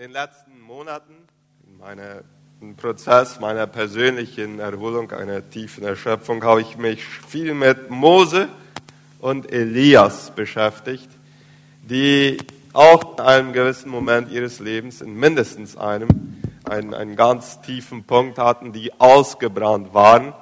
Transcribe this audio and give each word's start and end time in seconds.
den 0.00 0.12
letzten 0.12 0.58
Monaten 0.62 1.12
in 1.66 1.76
meinem 1.76 2.74
Prozess 2.78 3.38
meiner 3.38 3.66
persönlichen 3.66 4.58
Erholung, 4.58 5.10
einer 5.12 5.50
tiefen 5.50 5.84
Erschöpfung, 5.84 6.42
habe 6.42 6.62
ich 6.62 6.78
mich 6.78 7.04
viel 7.04 7.52
mit 7.52 7.90
Mose 7.90 8.48
und 9.18 9.52
Elias 9.52 10.30
beschäftigt, 10.30 11.10
die 11.82 12.38
auch 12.72 13.18
in 13.18 13.24
einem 13.24 13.52
gewissen 13.52 13.90
Moment 13.90 14.32
ihres 14.32 14.58
Lebens, 14.58 15.02
in 15.02 15.12
mindestens 15.16 15.76
einem, 15.76 16.08
einen, 16.64 16.94
einen 16.94 17.14
ganz 17.14 17.60
tiefen 17.60 18.04
Punkt 18.04 18.38
hatten, 18.38 18.72
die 18.72 18.98
ausgebrannt 18.98 19.92
waren. 19.92 20.32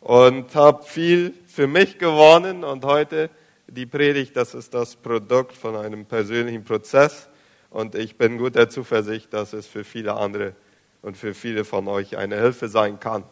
Und 0.00 0.54
habe 0.54 0.82
viel 0.84 1.32
für 1.46 1.66
mich 1.66 1.96
gewonnen 1.96 2.62
und 2.62 2.84
heute 2.84 3.30
die 3.68 3.86
Predigt, 3.86 4.36
das 4.36 4.54
ist 4.54 4.74
das 4.74 4.96
Produkt 4.96 5.56
von 5.56 5.76
einem 5.76 6.04
persönlichen 6.04 6.62
Prozess 6.62 7.30
und 7.72 7.94
ich 7.94 8.16
bin 8.18 8.38
guter 8.38 8.68
Zuversicht, 8.68 9.32
dass 9.32 9.52
es 9.54 9.66
für 9.66 9.82
viele 9.82 10.14
andere 10.14 10.54
und 11.00 11.16
für 11.16 11.32
viele 11.32 11.64
von 11.64 11.88
euch 11.88 12.16
eine 12.16 12.36
Hilfe 12.36 12.68
sein 12.68 13.00
kann. 13.00 13.24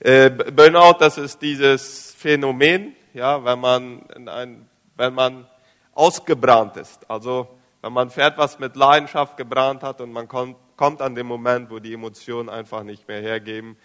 Äh, 0.00 0.30
Burnout, 0.30 0.98
das 0.98 1.18
ist 1.18 1.40
dieses 1.40 2.12
Phänomen, 2.12 2.94
ja, 3.14 3.42
wenn 3.44 3.58
man, 3.58 4.02
ein, 4.28 4.68
wenn 4.96 5.14
man 5.14 5.46
ausgebrannt 5.94 6.76
ist. 6.76 7.10
Also 7.10 7.48
wenn 7.80 7.92
man 7.92 8.10
für 8.10 8.22
etwas 8.22 8.58
mit 8.58 8.76
Leidenschaft 8.76 9.36
gebrannt 9.36 9.82
hat 9.82 10.00
und 10.00 10.12
man 10.12 10.28
kommt, 10.28 10.56
kommt 10.76 11.00
an 11.00 11.14
den 11.14 11.26
Moment, 11.26 11.70
wo 11.70 11.78
die 11.78 11.94
Emotionen 11.94 12.50
einfach 12.50 12.82
nicht 12.82 13.08
mehr 13.08 13.20
hergeben 13.20 13.76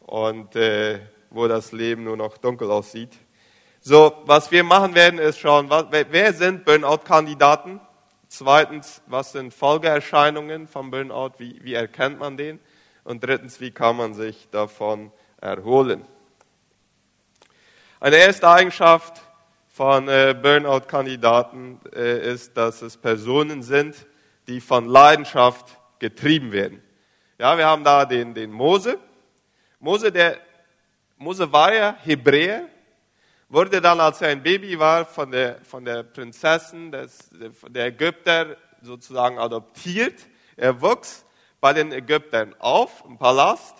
und 0.00 0.56
äh, 0.56 0.98
wo 1.30 1.46
das 1.46 1.70
Leben 1.72 2.04
nur 2.04 2.16
noch 2.16 2.38
dunkel 2.38 2.70
aussieht. 2.70 3.12
So, 3.80 4.12
was 4.26 4.50
wir 4.50 4.64
machen 4.64 4.94
werden, 4.94 5.20
ist 5.20 5.38
schauen, 5.38 5.70
was, 5.70 5.86
wer 5.90 6.32
sind 6.32 6.64
Burnout-Kandidaten? 6.64 7.80
Zweitens, 8.36 9.00
was 9.06 9.30
sind 9.30 9.54
Folgeerscheinungen 9.54 10.66
vom 10.66 10.90
Burnout? 10.90 11.34
Wie, 11.38 11.62
wie 11.62 11.74
erkennt 11.74 12.18
man 12.18 12.36
den? 12.36 12.58
Und 13.04 13.22
drittens, 13.22 13.60
wie 13.60 13.70
kann 13.70 13.94
man 13.94 14.12
sich 14.12 14.48
davon 14.50 15.12
erholen? 15.40 16.04
Eine 18.00 18.16
erste 18.16 18.48
Eigenschaft 18.48 19.22
von 19.68 20.08
äh, 20.08 20.34
Burnout-Kandidaten 20.34 21.78
äh, 21.94 22.32
ist, 22.32 22.56
dass 22.56 22.82
es 22.82 22.96
Personen 22.96 23.62
sind, 23.62 24.04
die 24.48 24.60
von 24.60 24.86
Leidenschaft 24.86 25.78
getrieben 26.00 26.50
werden. 26.50 26.82
Ja, 27.38 27.56
wir 27.56 27.66
haben 27.66 27.84
da 27.84 28.04
den, 28.04 28.34
den 28.34 28.50
Mose. 28.50 28.98
Mose, 29.78 30.10
der, 30.10 30.38
Mose 31.18 31.52
war 31.52 31.72
ja 31.72 31.96
Hebräer, 32.02 32.66
wurde 33.48 33.80
dann, 33.80 34.00
als 34.00 34.20
er 34.20 34.28
ein 34.28 34.42
Baby 34.42 34.78
war, 34.78 35.04
von 35.04 35.30
der, 35.30 35.60
von 35.64 35.84
der 35.84 36.02
Prinzessin 36.02 36.90
des, 36.90 37.30
der 37.68 37.86
Ägypter 37.86 38.56
sozusagen 38.82 39.38
adoptiert. 39.38 40.26
Er 40.56 40.80
wuchs 40.80 41.24
bei 41.60 41.72
den 41.72 41.92
Ägyptern 41.92 42.54
auf 42.58 43.04
im 43.06 43.18
Palast. 43.18 43.76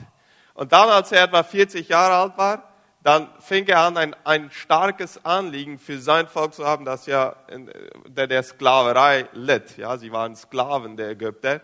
Und 0.54 0.72
dann, 0.72 0.88
als 0.88 1.12
er 1.12 1.24
etwa 1.24 1.42
40 1.42 1.88
Jahre 1.88 2.14
alt 2.14 2.38
war, 2.38 2.74
dann 3.02 3.28
fing 3.38 3.66
er 3.66 3.80
an, 3.80 3.98
ein, 3.98 4.16
ein 4.24 4.50
starkes 4.50 5.22
Anliegen 5.26 5.78
für 5.78 5.98
sein 5.98 6.26
Volk 6.26 6.54
zu 6.54 6.64
haben, 6.64 6.86
das 6.86 7.04
ja 7.04 7.36
in 7.48 7.70
der, 8.06 8.26
der 8.26 8.42
Sklaverei 8.42 9.28
litt. 9.32 9.76
Ja, 9.76 9.98
sie 9.98 10.10
waren 10.10 10.34
Sklaven 10.34 10.96
der 10.96 11.10
Ägypter. 11.10 11.60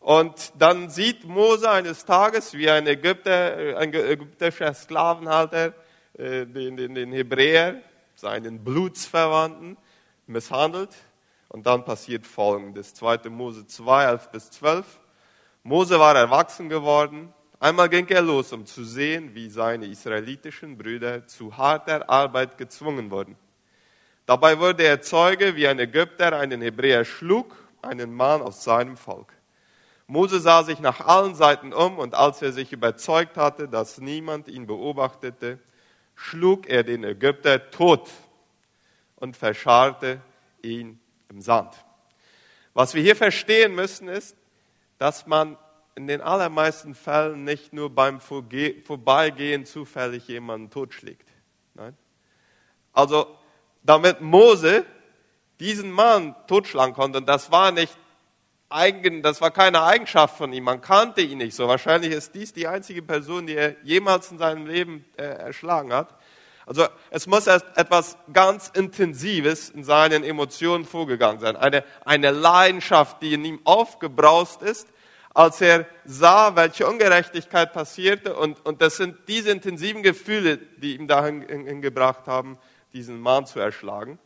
Und 0.00 0.52
dann 0.58 0.90
sieht 0.90 1.24
Mose 1.24 1.70
eines 1.70 2.04
Tages, 2.04 2.54
wie 2.54 2.68
ein 2.68 2.88
Ägypter, 2.88 3.78
ein 3.78 3.94
ägyptischer 3.94 4.74
Sklavenhalter 4.74 5.74
den, 6.18 6.76
den, 6.76 6.94
den 6.94 7.12
Hebräer, 7.12 7.82
seinen 8.14 8.62
Blutsverwandten, 8.62 9.76
misshandelt. 10.26 10.90
Und 11.48 11.66
dann 11.66 11.84
passiert 11.84 12.26
Folgendes. 12.26 12.94
2. 12.94 13.28
Mose 13.28 13.66
2, 13.66 14.04
11 14.04 14.30
bis 14.30 14.50
12. 14.52 15.00
Mose 15.62 15.98
war 15.98 16.16
erwachsen 16.16 16.68
geworden. 16.68 17.32
Einmal 17.60 17.88
ging 17.88 18.08
er 18.08 18.22
los, 18.22 18.52
um 18.52 18.66
zu 18.66 18.84
sehen, 18.84 19.34
wie 19.34 19.48
seine 19.48 19.86
israelitischen 19.86 20.76
Brüder 20.76 21.26
zu 21.26 21.56
harter 21.56 22.08
Arbeit 22.08 22.58
gezwungen 22.58 23.10
wurden. 23.10 23.36
Dabei 24.26 24.58
wurde 24.58 24.84
er 24.84 25.02
Zeuge, 25.02 25.54
wie 25.54 25.68
ein 25.68 25.78
Ägypter 25.78 26.36
einen 26.36 26.62
Hebräer 26.62 27.04
schlug, 27.04 27.54
einen 27.82 28.12
Mann 28.12 28.40
aus 28.40 28.64
seinem 28.64 28.96
Volk. 28.96 29.32
Mose 30.06 30.40
sah 30.40 30.62
sich 30.62 30.80
nach 30.80 31.00
allen 31.00 31.34
Seiten 31.34 31.72
um 31.72 31.98
und 31.98 32.14
als 32.14 32.42
er 32.42 32.52
sich 32.52 32.72
überzeugt 32.72 33.36
hatte, 33.36 33.68
dass 33.68 33.98
niemand 33.98 34.48
ihn 34.48 34.66
beobachtete, 34.66 35.58
schlug 36.14 36.68
er 36.68 36.82
den 36.82 37.04
Ägypter 37.04 37.70
tot 37.70 38.08
und 39.16 39.36
verscharrte 39.36 40.20
ihn 40.62 41.00
im 41.28 41.40
Sand. 41.40 41.74
Was 42.74 42.94
wir 42.94 43.02
hier 43.02 43.16
verstehen 43.16 43.74
müssen, 43.74 44.08
ist, 44.08 44.36
dass 44.98 45.26
man 45.26 45.56
in 45.94 46.06
den 46.06 46.20
allermeisten 46.20 46.94
Fällen 46.94 47.44
nicht 47.44 47.72
nur 47.72 47.90
beim 47.90 48.20
Vorbeigehen 48.20 49.66
zufällig 49.66 50.28
jemanden 50.28 50.70
totschlägt. 50.70 51.28
Nein? 51.74 51.96
Also, 52.92 53.36
damit 53.82 54.20
Mose 54.20 54.86
diesen 55.60 55.90
Mann 55.90 56.34
totschlagen 56.46 56.94
konnte, 56.94 57.18
und 57.18 57.28
das 57.28 57.50
war 57.50 57.72
nicht 57.72 57.96
eigen, 58.74 59.22
das 59.22 59.40
war 59.40 59.50
keine 59.50 59.82
Eigenschaft 59.82 60.36
von 60.36 60.52
ihm, 60.52 60.64
man 60.64 60.80
kannte 60.80 61.20
ihn 61.20 61.38
nicht 61.38 61.54
so. 61.54 61.68
Wahrscheinlich 61.68 62.12
ist 62.12 62.34
dies 62.34 62.52
die 62.52 62.66
einzige 62.66 63.02
Person, 63.02 63.46
die 63.46 63.56
er 63.56 63.76
jemals 63.82 64.30
in 64.30 64.38
seinem 64.38 64.66
Leben 64.66 65.04
äh, 65.16 65.22
erschlagen 65.22 65.92
hat. 65.92 66.14
Also 66.66 66.86
es 67.10 67.26
muss 67.26 67.46
erst 67.46 67.66
etwas 67.76 68.16
ganz 68.32 68.68
Intensives 68.68 69.70
in 69.70 69.84
seinen 69.84 70.22
Emotionen 70.22 70.84
vorgegangen 70.84 71.40
sein. 71.40 71.56
Eine, 71.56 71.84
eine 72.04 72.30
Leidenschaft, 72.30 73.20
die 73.20 73.34
in 73.34 73.44
ihm 73.44 73.60
aufgebraust 73.64 74.62
ist, 74.62 74.88
als 75.34 75.60
er 75.60 75.86
sah, 76.04 76.54
welche 76.56 76.86
Ungerechtigkeit 76.86 77.72
passierte. 77.72 78.36
Und, 78.36 78.64
und 78.64 78.80
das 78.82 78.96
sind 78.96 79.16
diese 79.28 79.50
intensiven 79.50 80.02
Gefühle, 80.02 80.58
die 80.58 80.94
ihm 80.94 81.08
dahin 81.08 81.80
gebracht 81.80 82.26
haben, 82.26 82.58
diesen 82.92 83.20
Mann 83.20 83.46
zu 83.46 83.58
erschlagen. 83.58 84.18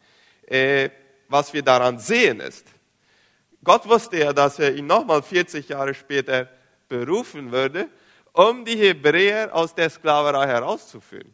Äh, 0.46 0.90
was 1.28 1.52
wir 1.52 1.62
daran 1.62 1.98
sehen 1.98 2.40
ist, 2.40 2.66
Gott 3.64 3.88
wusste 3.88 4.18
ja, 4.18 4.32
dass 4.32 4.58
er 4.58 4.74
ihn 4.74 4.86
nochmal 4.86 5.22
40 5.22 5.68
Jahre 5.68 5.94
später 5.94 6.48
berufen 6.88 7.52
würde, 7.52 7.88
um 8.32 8.64
die 8.64 8.76
Hebräer 8.76 9.54
aus 9.54 9.74
der 9.74 9.90
Sklaverei 9.90 10.46
herauszuführen. 10.46 11.32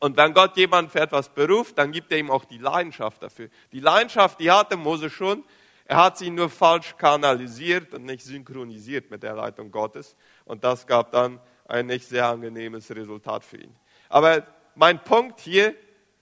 Und 0.00 0.16
wenn 0.16 0.32
Gott 0.32 0.56
jemanden 0.56 0.90
für 0.90 1.00
etwas 1.00 1.28
beruft, 1.28 1.76
dann 1.76 1.90
gibt 1.90 2.12
er 2.12 2.18
ihm 2.18 2.30
auch 2.30 2.44
die 2.44 2.58
Leidenschaft 2.58 3.22
dafür. 3.22 3.48
Die 3.72 3.80
Leidenschaft, 3.80 4.38
die 4.40 4.50
hatte 4.50 4.76
Mose 4.76 5.10
schon. 5.10 5.44
Er 5.84 5.96
hat 5.96 6.18
sie 6.18 6.30
nur 6.30 6.50
falsch 6.50 6.96
kanalisiert 6.96 7.94
und 7.94 8.04
nicht 8.04 8.24
synchronisiert 8.24 9.10
mit 9.10 9.22
der 9.22 9.34
Leitung 9.34 9.70
Gottes. 9.70 10.16
Und 10.44 10.62
das 10.62 10.86
gab 10.86 11.12
dann 11.12 11.40
ein 11.66 11.86
nicht 11.86 12.06
sehr 12.06 12.26
angenehmes 12.26 12.90
Resultat 12.94 13.44
für 13.44 13.56
ihn. 13.56 13.74
Aber 14.08 14.46
mein 14.74 15.02
Punkt 15.02 15.40
hier, 15.40 15.74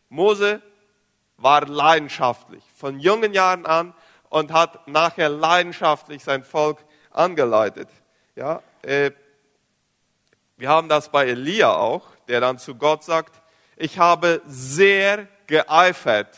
Mose 0.09 0.63
war 1.37 1.67
leidenschaftlich. 1.67 2.65
Von 2.75 2.99
jungen 2.99 3.35
Jahren 3.35 3.67
an 3.67 3.95
und 4.29 4.53
hat 4.53 4.87
nachher 4.89 5.29
leidenschaftlich 5.29 6.23
sein 6.23 6.45
Volk 6.45 6.79
angeleitet. 7.11 7.89
Ja, 8.35 8.63
äh, 8.83 9.11
wir 10.57 10.69
haben 10.69 10.89
das 10.89 11.11
bei 11.11 11.27
Elia 11.27 11.75
auch, 11.75 12.07
der 12.29 12.41
dann 12.41 12.59
zu 12.59 12.75
Gott 12.75 13.05
sagt, 13.05 13.41
ich 13.77 13.99
habe 13.99 14.41
sehr 14.47 15.29
geeifert 15.47 16.35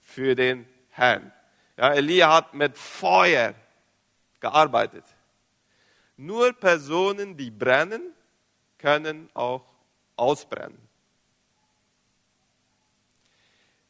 für 0.00 0.34
den 0.34 0.68
Herrn. 0.90 1.32
Ja, 1.76 1.94
Elia 1.94 2.32
hat 2.32 2.54
mit 2.54 2.76
Feuer 2.76 3.54
gearbeitet. 4.40 5.04
Nur 6.16 6.52
Personen, 6.52 7.36
die 7.36 7.50
brennen, 7.50 8.12
können 8.78 9.30
auch 9.32 9.64
ausbrennen. 10.16 10.78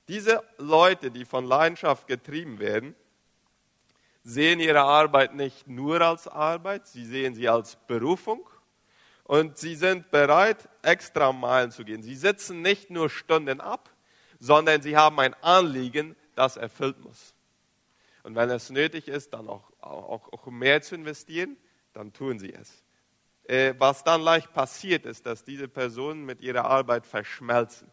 Diese 0.09 0.43
Leute, 0.59 1.11
die 1.11 1.25
von 1.25 1.45
Leidenschaft 1.45 2.07
getrieben 2.07 2.59
werden, 2.59 2.95
sehen 4.25 4.61
ihre 4.61 4.83
Arbeit 4.83 5.35
nicht 5.35 5.67
nur 5.67 6.01
als 6.01 6.29
Arbeit, 6.29 6.87
sie 6.87 7.05
sehen 7.05 7.35
sie 7.35 7.49
als 7.49 7.77
Berufung 7.87 8.49
und 9.25 9.59
sie 9.59 9.75
sind 9.75 10.11
bereit, 10.11 10.69
extra 10.83 11.33
Meilen 11.33 11.71
zu 11.71 11.85
gehen. 11.85 12.03
Sie 12.03 12.15
sitzen 12.15 12.63
nicht 12.63 12.91
nur 12.91 13.11
Stunden 13.11 13.61
ab, 13.61 13.91
sondern 14.39 14.83
sie 14.83 14.97
haben 14.97 15.19
ein 15.21 15.35
Anliegen, 15.43 16.17
das 16.35 16.57
erfüllt 16.57 17.01
muss. 17.03 17.35
Und 18.23 18.37
wenn 18.37 18.51
es 18.51 18.71
nötig 18.71 19.09
ist, 19.09 19.35
dann 19.35 19.49
auch, 19.49 19.73
auch, 19.81 20.33
auch 20.33 20.47
mehr 20.47 20.83
zu 20.83 20.95
investieren, 20.95 21.57
dann 21.93 22.13
tun 22.13 22.39
sie 22.39 22.53
es. 22.53 22.85
Äh, 23.45 23.75
was 23.79 24.05
dann 24.05 24.23
leicht 24.23 24.53
passiert, 24.53 25.05
ist, 25.05 25.27
dass 25.27 25.45
diese 25.45 25.67
Personen 25.67 26.25
mit 26.25 26.41
ihrer 26.41 26.65
Arbeit 26.65 27.07
verschmelzen. 27.07 27.91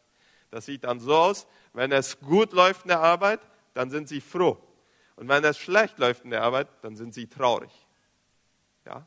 Das 0.52 0.66
sieht 0.66 0.84
dann 0.84 1.00
so 1.00 1.16
aus, 1.16 1.48
wenn 1.74 1.92
es 1.92 2.20
gut 2.20 2.54
läuft 2.54 2.84
in 2.84 2.90
der 2.90 3.00
Arbeit, 3.00 3.40
dann 3.74 3.90
sind 3.90 4.08
sie 4.08 4.22
froh. 4.22 4.58
Und 5.20 5.28
wenn 5.28 5.44
es 5.44 5.58
schlecht 5.58 6.00
läuft 6.00 6.24
in 6.24 6.30
der 6.30 6.44
Arbeit, 6.44 6.70
dann 6.82 6.96
sind 6.96 7.14
sie 7.14 7.28
traurig. 7.28 7.72
Ja? 8.86 9.06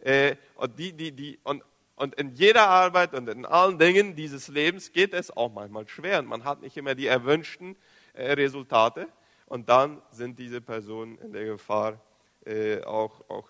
Äh, 0.00 0.36
und, 0.56 0.78
die, 0.78 0.92
die, 0.92 1.12
die, 1.12 1.38
und, 1.44 1.64
und 1.94 2.14
in 2.16 2.34
jeder 2.34 2.68
Arbeit 2.68 3.14
und 3.14 3.26
in 3.26 3.46
allen 3.46 3.78
Dingen 3.78 4.14
dieses 4.14 4.48
Lebens 4.48 4.92
geht 4.92 5.14
es 5.14 5.34
auch 5.34 5.50
manchmal 5.50 5.88
schwer. 5.88 6.18
Und 6.18 6.26
man 6.26 6.44
hat 6.44 6.60
nicht 6.60 6.76
immer 6.76 6.94
die 6.94 7.06
erwünschten 7.06 7.74
äh, 8.12 8.32
Resultate. 8.32 9.08
Und 9.46 9.70
dann 9.70 10.02
sind 10.10 10.38
diese 10.38 10.60
Personen 10.60 11.16
in 11.20 11.32
der 11.32 11.46
Gefahr, 11.46 12.02
äh, 12.44 12.82
auch, 12.82 13.22
auch 13.30 13.48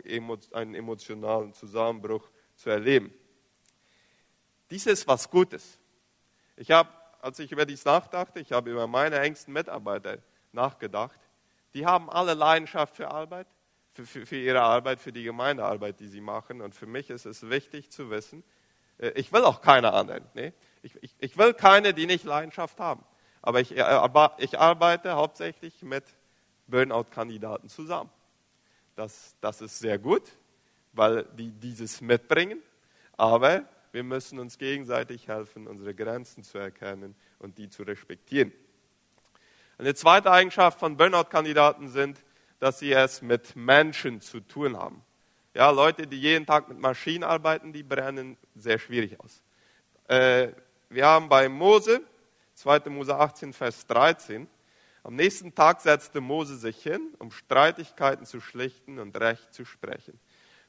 einen 0.53 0.77
emotionalen 0.77 1.55
Zusammenbruch 1.55 2.31
zu 2.55 2.71
erleben. 2.71 3.13
Dies 4.71 4.87
ist 4.87 5.09
was 5.09 5.29
Gutes. 5.29 5.81
Ich 6.55 6.71
habe, 6.71 6.89
als 7.21 7.41
ich 7.41 7.51
über 7.51 7.67
dies 7.67 7.85
nachdachte, 7.85 8.39
ich 8.39 8.53
habe 8.53 8.71
über 8.71 8.87
meine 8.87 9.19
engsten 9.19 9.53
Mitarbeiter 9.53 10.19
nachgedacht. 10.53 11.19
Die 11.77 11.85
haben 11.85 12.09
alle 12.09 12.33
Leidenschaft 12.33 12.97
für 12.97 13.11
Arbeit, 13.11 13.47
für, 13.93 14.07
für, 14.07 14.25
für 14.25 14.37
ihre 14.37 14.63
Arbeit, 14.63 14.99
für 14.99 15.13
die 15.13 15.25
Gemeindearbeit, 15.25 16.01
die 16.01 16.09
sie 16.09 16.23
machen. 16.23 16.63
Und 16.63 16.75
für 16.75 16.87
mich 16.87 17.11
ist 17.11 17.27
es 17.27 17.51
wichtig 17.51 17.91
zu 17.91 18.09
wissen, 18.09 18.43
äh, 18.97 19.11
ich 19.11 19.31
will 19.31 19.45
auch 19.45 19.61
keine 19.61 19.93
anderen. 19.93 20.25
Nee? 20.33 20.55
Ich, 20.81 20.97
ich, 21.03 21.15
ich 21.19 21.37
will 21.37 21.53
keine, 21.53 21.93
die 21.93 22.07
nicht 22.07 22.25
Leidenschaft 22.25 22.81
haben. 22.81 23.05
Aber 23.43 23.61
ich, 23.61 23.77
äh, 23.77 24.01
ich 24.39 24.59
arbeite 24.59 25.17
hauptsächlich 25.17 25.83
mit 25.83 26.05
Burnout-Kandidaten 26.67 27.69
zusammen. 27.69 28.09
Das, 28.95 29.37
das 29.43 29.61
ist 29.61 29.79
sehr 29.79 29.99
gut, 29.99 30.23
weil 30.95 31.25
die 31.37 31.51
dieses 31.51 32.01
mitbringen. 32.01 32.63
Aber 33.19 33.69
wir 33.93 34.03
müssen 34.03 34.39
uns 34.39 34.57
gegenseitig 34.57 35.29
helfen, 35.29 35.67
unsere 35.67 35.95
Grenzen 35.95 36.43
zu 36.43 36.57
erkennen 36.57 37.15
und 37.39 37.59
die 37.59 37.69
zu 37.69 37.83
respektieren. 37.83 38.51
Eine 39.79 39.95
zweite 39.95 40.31
Eigenschaft 40.31 40.79
von 40.79 40.97
Burnout-Kandidaten 40.97 41.89
sind, 41.89 42.19
dass 42.59 42.79
sie 42.79 42.93
es 42.93 43.21
mit 43.21 43.55
Menschen 43.57 44.21
zu 44.21 44.41
tun 44.41 44.77
haben. 44.77 45.03
Ja, 45.55 45.71
Leute, 45.71 46.07
die 46.07 46.21
jeden 46.21 46.47
Tag 46.47 46.69
mit 46.69 46.79
Maschinen 46.79 47.25
arbeiten, 47.25 47.73
die 47.73 47.83
brennen 47.83 48.37
sehr 48.55 48.79
schwierig 48.79 49.19
aus. 49.21 49.43
Äh, 50.09 50.53
wir 50.89 51.07
haben 51.07 51.29
bei 51.29 51.49
Mose, 51.49 52.01
2. 52.55 52.91
Mose 52.91 53.17
18, 53.17 53.53
Vers 53.53 53.87
13, 53.87 54.49
am 55.03 55.15
nächsten 55.15 55.55
Tag 55.55 55.83
setzte 55.83 56.21
Mose 56.21 56.57
sich 56.57 56.83
hin, 56.83 57.15
um 57.19 57.31
Streitigkeiten 57.31 58.27
zu 58.27 58.41
schlichten 58.41 58.99
und 58.99 59.17
Recht 59.19 59.53
zu 59.53 59.65
sprechen. 59.65 60.19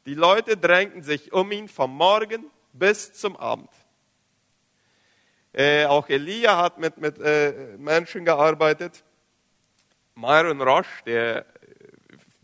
Die 0.05 0.13
Leute 0.13 0.57
drängten 0.57 1.01
sich 1.01 1.33
um 1.33 1.51
ihn 1.51 1.67
vom 1.67 1.95
Morgen 1.95 2.45
bis 2.73 3.13
zum 3.13 3.35
Abend. 3.35 3.69
Äh, 5.53 5.85
auch 5.85 6.07
Elia 6.09 6.57
hat 6.57 6.77
mit, 6.77 6.97
mit 6.97 7.19
äh, 7.19 7.77
Menschen 7.77 8.25
gearbeitet. 8.25 9.03
Myron 10.15 10.61
Roche, 10.61 11.03
der 11.05 11.45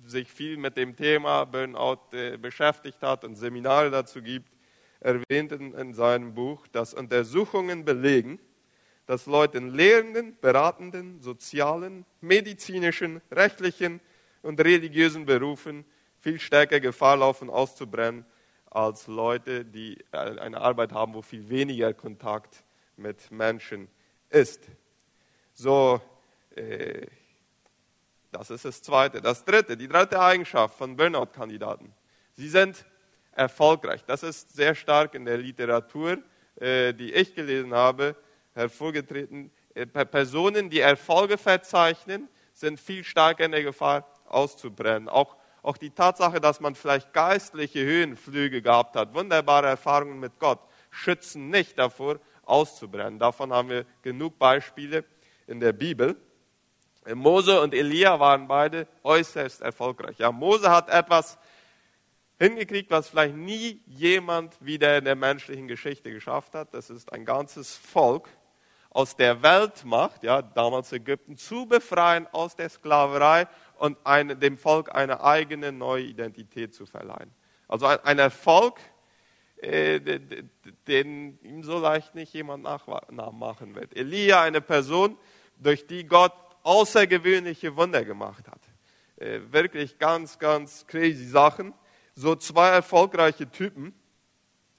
sich 0.06 0.32
viel 0.32 0.58
mit 0.58 0.78
dem 0.78 0.96
Thema 0.96 1.46
Burnout 1.46 2.00
äh, 2.14 2.38
beschäftigt 2.38 3.02
hat 3.02 3.24
und 3.24 3.36
Seminare 3.36 3.90
dazu 3.90 4.22
gibt, 4.22 4.50
erwähnt 5.00 5.52
in, 5.52 5.74
in 5.74 5.94
seinem 5.94 6.34
Buch, 6.34 6.68
dass 6.68 6.94
Untersuchungen 6.94 7.86
belegen, 7.86 8.40
dass 9.06 9.26
Leute 9.26 9.58
in 9.58 9.70
lehrenden, 9.70 10.38
beratenden, 10.40 11.22
sozialen, 11.22 12.06
medizinischen, 12.22 13.22
rechtlichen 13.32 14.00
und 14.42 14.60
religiösen 14.62 15.26
Berufen 15.26 15.86
viel 16.20 16.40
stärker 16.40 16.80
Gefahr 16.80 17.18
laufen, 17.18 17.50
auszubrennen, 17.50 18.26
als 18.70 19.08
Leute, 19.08 19.66
die 19.66 20.04
eine 20.12 20.60
Arbeit 20.60 20.94
haben, 20.94 21.14
wo 21.14 21.22
viel 21.22 21.48
weniger 21.50 21.94
Kontakt 21.94 22.64
mit 22.98 23.32
Menschen 23.32 23.88
ist. 24.30 24.62
So, 25.54 26.02
äh, 26.56 27.08
das 28.32 28.50
ist 28.50 28.66
das 28.66 28.82
Zweite. 28.82 29.22
Das 29.22 29.46
Dritte, 29.46 29.78
die 29.78 29.88
dritte 29.88 30.20
Eigenschaft 30.20 30.78
von 30.78 30.96
Burnout-Kandidaten. 30.96 31.94
Sie 32.36 32.50
sind 32.50 32.84
erfolgreich. 33.32 34.04
Das 34.06 34.24
ist 34.24 34.54
sehr 34.54 34.76
stark 34.76 35.14
in 35.14 35.26
der 35.26 35.38
Literatur, 35.38 36.18
äh, 36.56 36.94
die 36.94 37.14
ich 37.14 37.36
gelesen 37.36 37.74
habe, 37.74 38.16
hervorgetreten. 38.54 39.52
Äh, 39.76 39.86
Personen, 39.86 40.70
die 40.70 40.80
Erfolge 40.80 41.38
verzeichnen, 41.38 42.28
sind 42.54 42.80
viel 42.80 43.04
stärker 43.04 43.46
in 43.46 43.52
der 43.52 43.64
Gefahr, 43.64 44.08
auszubrennen. 44.26 45.10
Auch, 45.10 45.36
auch 45.62 45.78
die 45.78 45.90
Tatsache, 45.90 46.40
dass 46.40 46.60
man 46.60 46.76
vielleicht 46.76 47.14
geistliche 47.14 47.84
Höhenflüge 47.84 48.62
gehabt 48.62 48.96
hat, 48.96 49.14
wunderbare 49.14 49.68
Erfahrungen 49.68 50.20
mit 50.20 50.40
Gott, 50.40 50.60
schützen 50.90 51.50
nicht 51.50 51.78
davor, 51.78 52.20
auszubrennen. 52.46 53.20
Davon 53.20 53.54
haben 53.54 53.70
wir 53.70 53.86
genug 54.02 54.38
Beispiele 54.38 55.06
in 55.48 55.60
der 55.60 55.74
Bibel. 55.74 56.16
Mose 57.14 57.60
und 57.62 57.74
Elia 57.74 58.20
waren 58.20 58.48
beide 58.48 58.88
äußerst 59.04 59.62
erfolgreich. 59.62 60.18
Ja, 60.20 60.32
Mose 60.32 60.70
hat 60.70 60.90
etwas 60.90 61.38
hingekriegt, 62.40 62.92
was 62.92 63.10
vielleicht 63.10 63.36
nie 63.36 63.82
jemand 63.86 64.56
wieder 64.60 64.98
in 64.98 65.06
der 65.06 65.16
menschlichen 65.16 65.68
Geschichte 65.68 66.12
geschafft 66.12 66.54
hat. 66.56 66.74
Das 66.74 66.90
ist 66.90 67.12
ein 67.12 67.26
ganzes 67.26 67.76
Volk 67.76 68.30
aus 68.90 69.16
der 69.16 69.42
Weltmacht, 69.42 70.24
ja, 70.24 70.42
damals 70.42 70.92
Ägypten, 70.92 71.36
zu 71.36 71.66
befreien 71.66 72.28
aus 72.32 72.56
der 72.56 72.70
Sklaverei 72.70 73.48
und 73.78 73.98
eine, 74.04 74.36
dem 74.36 74.58
Volk 74.58 74.94
eine 74.94 75.24
eigene 75.24 75.72
neue 75.72 76.04
Identität 76.04 76.74
zu 76.74 76.86
verleihen. 76.86 77.34
Also 77.68 77.88
ein, 77.88 78.00
ein 78.04 78.20
Erfolg, 78.20 78.80
äh, 79.64 80.00
den 80.88 81.40
ihm 81.42 81.64
so 81.64 81.80
leicht 81.80 82.16
nicht 82.16 82.34
jemand 82.34 82.64
nachmachen 82.64 83.76
wird. 83.76 83.96
Elia, 83.96 84.42
eine 84.42 84.60
Person, 84.60 85.18
durch 85.58 85.88
die 85.88 86.06
Gott 86.06 86.34
außergewöhnliche 86.64 87.76
Wunder 87.78 88.04
gemacht 88.04 88.46
hat. 88.48 88.60
Äh, 89.18 89.40
wirklich 89.52 89.98
ganz, 90.00 90.38
ganz 90.38 90.86
crazy 90.88 91.26
Sachen. 91.26 91.74
So 92.14 92.36
zwei 92.36 92.70
erfolgreiche 92.70 93.50
Typen. 93.50 93.94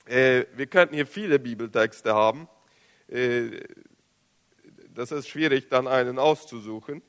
Äh, 0.05 0.45
wir 0.55 0.67
könnten 0.67 0.95
hier 0.95 1.07
viele 1.07 1.39
Bibeltexte 1.39 2.15
haben. 2.15 2.47
Äh, 3.09 3.61
das 4.95 5.13
ist 5.13 5.29
schwierig, 5.29 5.69
dann 5.69 5.89
einen 5.89 6.19
auszusuchen. 6.19 7.03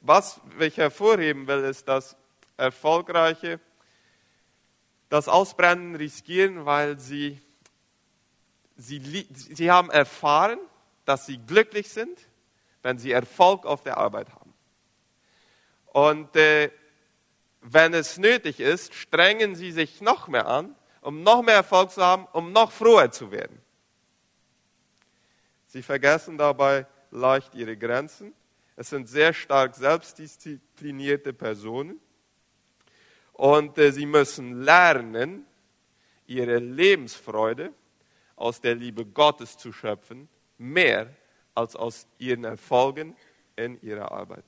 Was 0.00 0.40
ich 0.58 0.78
hervorheben 0.78 1.46
will, 1.46 1.62
ist, 1.64 1.86
dass 1.86 2.16
Erfolgreiche 2.56 3.60
das 5.08 5.28
Ausbrennen 5.28 5.94
riskieren, 5.94 6.64
weil 6.64 6.98
sie, 6.98 7.40
sie, 8.76 9.26
sie 9.32 9.70
haben 9.70 9.90
erfahren, 9.90 10.58
dass 11.04 11.26
sie 11.26 11.38
glücklich 11.38 11.88
sind 11.88 12.28
wenn 12.82 12.98
sie 12.98 13.12
Erfolg 13.12 13.66
auf 13.66 13.82
der 13.82 13.98
Arbeit 13.98 14.30
haben. 14.32 14.54
Und 15.86 16.34
äh, 16.36 16.70
wenn 17.60 17.92
es 17.92 18.18
nötig 18.18 18.60
ist, 18.60 18.94
strengen 18.94 19.54
sie 19.54 19.72
sich 19.72 20.00
noch 20.00 20.28
mehr 20.28 20.46
an, 20.46 20.74
um 21.00 21.22
noch 21.22 21.42
mehr 21.42 21.56
Erfolg 21.56 21.90
zu 21.90 22.02
haben, 22.02 22.26
um 22.32 22.52
noch 22.52 22.70
froher 22.70 23.10
zu 23.10 23.30
werden. 23.30 23.60
Sie 25.66 25.82
vergessen 25.82 26.38
dabei 26.38 26.86
leicht 27.10 27.54
ihre 27.54 27.76
Grenzen. 27.76 28.32
Es 28.76 28.90
sind 28.90 29.08
sehr 29.08 29.32
stark 29.32 29.74
selbstdisziplinierte 29.74 31.32
Personen. 31.32 32.00
Und 33.38 33.78
äh, 33.78 33.92
sie 33.92 34.04
müssen 34.04 34.62
lernen, 34.62 35.46
ihre 36.26 36.58
Lebensfreude 36.58 37.72
aus 38.34 38.60
der 38.60 38.74
Liebe 38.74 39.06
Gottes 39.06 39.56
zu 39.56 39.72
schöpfen, 39.72 40.28
mehr 40.58 41.14
als 41.54 41.76
aus 41.76 42.08
ihren 42.18 42.42
Erfolgen 42.42 43.14
in 43.54 43.80
ihrer 43.80 44.10
Arbeit. 44.10 44.44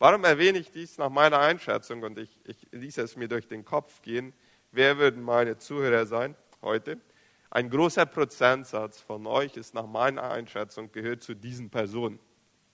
Warum 0.00 0.24
erwähne 0.24 0.58
ich 0.58 0.72
dies 0.72 0.98
nach 0.98 1.08
meiner 1.08 1.38
Einschätzung 1.38 2.02
und 2.02 2.18
ich, 2.18 2.36
ich 2.44 2.66
ließ 2.72 2.98
es 2.98 3.14
mir 3.14 3.28
durch 3.28 3.46
den 3.46 3.64
Kopf 3.64 4.02
gehen? 4.02 4.32
Wer 4.72 4.98
würden 4.98 5.22
meine 5.22 5.56
Zuhörer 5.56 6.04
sein 6.04 6.34
heute? 6.62 7.00
Ein 7.50 7.70
großer 7.70 8.06
Prozentsatz 8.06 9.00
von 9.00 9.24
euch 9.24 9.56
ist 9.56 9.72
nach 9.72 9.86
meiner 9.86 10.32
Einschätzung 10.32 10.90
gehört 10.90 11.22
zu 11.22 11.34
diesen 11.34 11.70
Personen. 11.70 12.18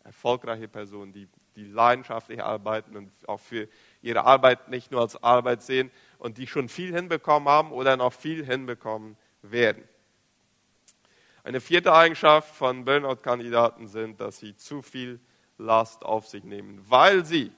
Erfolgreiche 0.02 0.66
Personen, 0.66 1.12
die, 1.12 1.28
die 1.56 1.66
leidenschaftlich 1.66 2.42
arbeiten 2.42 2.96
und 2.96 3.12
auch 3.28 3.38
für 3.38 3.68
ihre 4.02 4.24
Arbeit 4.24 4.68
nicht 4.68 4.90
nur 4.90 5.00
als 5.00 5.22
Arbeit 5.22 5.62
sehen 5.62 5.90
und 6.18 6.38
die 6.38 6.46
schon 6.46 6.68
viel 6.68 6.94
hinbekommen 6.94 7.48
haben 7.48 7.72
oder 7.72 7.96
noch 7.96 8.12
viel 8.12 8.44
hinbekommen 8.44 9.16
werden. 9.42 9.82
Eine 11.44 11.60
vierte 11.60 11.92
Eigenschaft 11.92 12.54
von 12.54 12.84
Burnout-Kandidaten 12.84 13.88
sind, 13.88 14.20
dass 14.20 14.38
sie 14.38 14.56
zu 14.56 14.82
viel 14.82 15.18
Last 15.58 16.04
auf 16.04 16.26
sich 16.26 16.44
nehmen, 16.44 16.84
weil 16.88 17.24
sie 17.24 17.52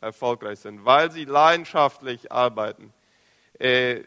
erfolgreich 0.00 0.60
sind, 0.60 0.84
weil 0.84 1.10
sie 1.10 1.24
leidenschaftlich 1.24 2.32
arbeiten, 2.32 2.92
äh, 3.58 4.04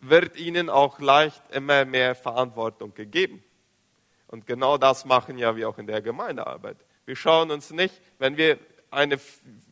wird 0.00 0.36
ihnen 0.36 0.70
auch 0.70 0.98
leicht 0.98 1.42
immer 1.50 1.84
mehr 1.84 2.14
Verantwortung 2.14 2.94
gegeben. 2.94 3.42
Und 4.28 4.46
genau 4.46 4.78
das 4.78 5.04
machen 5.04 5.38
ja 5.38 5.56
wir 5.56 5.68
auch 5.68 5.78
in 5.78 5.86
der 5.86 6.02
Gemeindearbeit. 6.02 6.76
Wir 7.04 7.16
schauen 7.16 7.50
uns 7.50 7.70
nicht, 7.70 8.00
wenn 8.18 8.36
wir 8.36 8.58
eine 8.90 9.18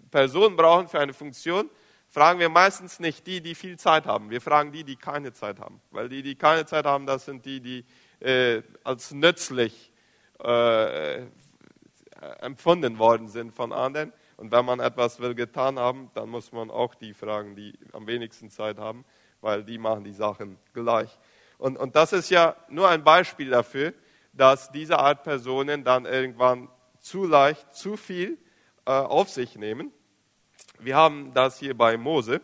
Person 0.08 0.56
brauchen 0.56 0.88
für 0.88 1.00
eine 1.00 1.12
Funktion, 1.12 1.70
fragen 2.08 2.40
wir 2.40 2.48
meistens 2.48 3.00
nicht 3.00 3.26
die, 3.26 3.40
die 3.40 3.54
viel 3.54 3.78
Zeit 3.78 4.06
haben. 4.06 4.30
Wir 4.30 4.40
fragen 4.40 4.72
die, 4.72 4.84
die 4.84 4.96
keine 4.96 5.32
Zeit 5.32 5.60
haben. 5.60 5.80
Weil 5.90 6.08
die, 6.08 6.22
die 6.22 6.34
keine 6.34 6.64
Zeit 6.66 6.86
haben, 6.86 7.06
das 7.06 7.24
sind 7.24 7.44
die, 7.44 7.60
die 7.60 7.84
äh, 8.20 8.62
als 8.84 9.12
nützlich 9.12 9.92
äh, 10.42 11.26
empfunden 12.40 12.98
worden 12.98 13.28
sind 13.28 13.52
von 13.52 13.72
anderen. 13.72 14.12
Und 14.36 14.52
wenn 14.52 14.64
man 14.64 14.80
etwas 14.80 15.20
will 15.20 15.34
getan 15.34 15.78
haben, 15.78 16.10
dann 16.14 16.28
muss 16.28 16.52
man 16.52 16.70
auch 16.70 16.94
die 16.94 17.12
fragen, 17.12 17.56
die 17.56 17.78
am 17.92 18.06
wenigsten 18.06 18.50
Zeit 18.50 18.78
haben, 18.78 19.04
weil 19.40 19.64
die 19.64 19.78
machen 19.78 20.04
die 20.04 20.12
Sachen 20.12 20.58
gleich. 20.72 21.18
Und, 21.58 21.76
und 21.76 21.96
das 21.96 22.12
ist 22.12 22.30
ja 22.30 22.56
nur 22.68 22.88
ein 22.88 23.02
Beispiel 23.02 23.50
dafür, 23.50 23.92
dass 24.32 24.70
diese 24.70 24.98
Art 24.98 25.24
Personen 25.24 25.82
dann 25.82 26.06
irgendwann 26.06 26.68
zu 27.00 27.24
leicht, 27.24 27.74
zu 27.74 27.96
viel 27.96 28.38
äh, 28.86 28.92
auf 28.92 29.28
sich 29.28 29.56
nehmen 29.56 29.92
Wir 30.78 30.96
haben 30.96 31.32
das 31.34 31.58
hier 31.58 31.76
bei 31.76 31.96
Mose. 31.96 32.40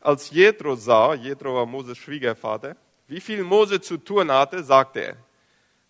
Als 0.00 0.30
Jethro 0.30 0.74
sah, 0.74 1.14
Jethro 1.14 1.54
war 1.54 1.66
Moses 1.66 1.98
Schwiegervater, 1.98 2.76
wie 3.06 3.20
viel 3.20 3.44
Mose 3.44 3.80
zu 3.80 3.98
tun 3.98 4.30
hatte, 4.30 4.62
sagte 4.64 5.00
er, 5.00 5.16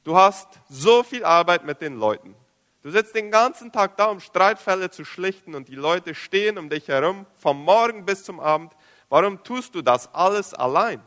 du 0.05 0.17
hast 0.17 0.49
so 0.69 1.03
viel 1.03 1.25
Arbeit 1.25 1.65
mit 1.65 1.81
den 1.81 1.97
Leuten. 1.97 2.35
Du 2.83 2.91
sitzt 2.91 3.15
den 3.15 3.31
ganzen 3.31 3.71
Tag 3.73 3.97
da, 3.97 4.07
um 4.07 4.21
Streitfälle 4.21 4.91
zu 4.91 5.05
schlichten 5.05 5.55
und 5.55 5.69
die 5.69 5.75
Leute 5.75 6.15
stehen 6.15 6.59
um 6.59 6.69
dich 6.69 6.89
herum, 6.89 7.27
vom 7.37 7.63
Morgen 7.63 8.05
bis 8.05 8.25
zum 8.25 8.41
Abend. 8.41 8.73
Warum 9.09 9.43
tust 9.45 9.75
du 9.75 9.83
das 9.83 10.13
alles 10.15 10.55
allein? 10.55 11.03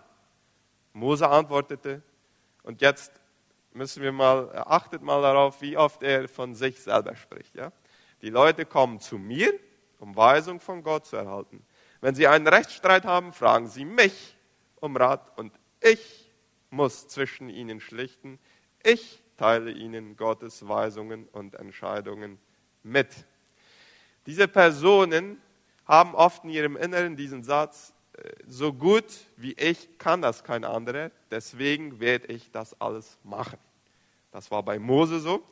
Mose 0.93 1.27
antwortete, 1.27 2.03
und 2.61 2.81
jetzt 2.81 3.11
müssen 3.73 4.03
wir 4.03 4.11
mal, 4.11 4.51
achtet 4.67 5.01
mal 5.01 5.21
darauf, 5.21 5.61
wie 5.61 5.75
oft 5.75 6.03
er 6.03 6.29
von 6.29 6.53
sich 6.55 6.79
selber 6.81 7.15
spricht. 7.15 7.55
Ja? 7.55 7.71
Die 8.21 8.29
Leute 8.29 8.65
kommen 8.65 8.99
zu 8.99 9.17
mir, 9.17 9.51
um 10.03 10.17
Weisung 10.17 10.59
von 10.59 10.83
Gott 10.83 11.05
zu 11.05 11.15
erhalten. 11.15 11.65
Wenn 12.01 12.13
sie 12.13 12.27
einen 12.27 12.45
Rechtsstreit 12.45 13.05
haben, 13.05 13.31
fragen 13.31 13.67
sie 13.67 13.85
mich 13.85 14.35
um 14.81 14.97
Rat 14.97 15.31
und 15.37 15.53
ich 15.79 16.29
muss 16.69 17.07
zwischen 17.07 17.47
ihnen 17.47 17.79
schlichten. 17.79 18.37
Ich 18.83 19.23
teile 19.37 19.71
ihnen 19.71 20.17
Gottes 20.17 20.67
Weisungen 20.67 21.29
und 21.29 21.55
Entscheidungen 21.55 22.37
mit. 22.83 23.07
Diese 24.25 24.49
Personen 24.49 25.41
haben 25.85 26.15
oft 26.15 26.43
in 26.43 26.49
ihrem 26.49 26.75
Inneren 26.75 27.15
diesen 27.15 27.43
Satz, 27.43 27.93
äh, 28.17 28.29
so 28.45 28.73
gut 28.73 29.05
wie 29.37 29.53
ich 29.53 29.97
kann 29.97 30.21
das 30.21 30.43
kein 30.43 30.65
anderer, 30.65 31.11
deswegen 31.31 32.01
werde 32.01 32.27
ich 32.27 32.51
das 32.51 32.79
alles 32.81 33.17
machen. 33.23 33.59
Das 34.31 34.51
war 34.51 34.63
bei 34.63 34.79
Mose 34.79 35.21
so. 35.21 35.43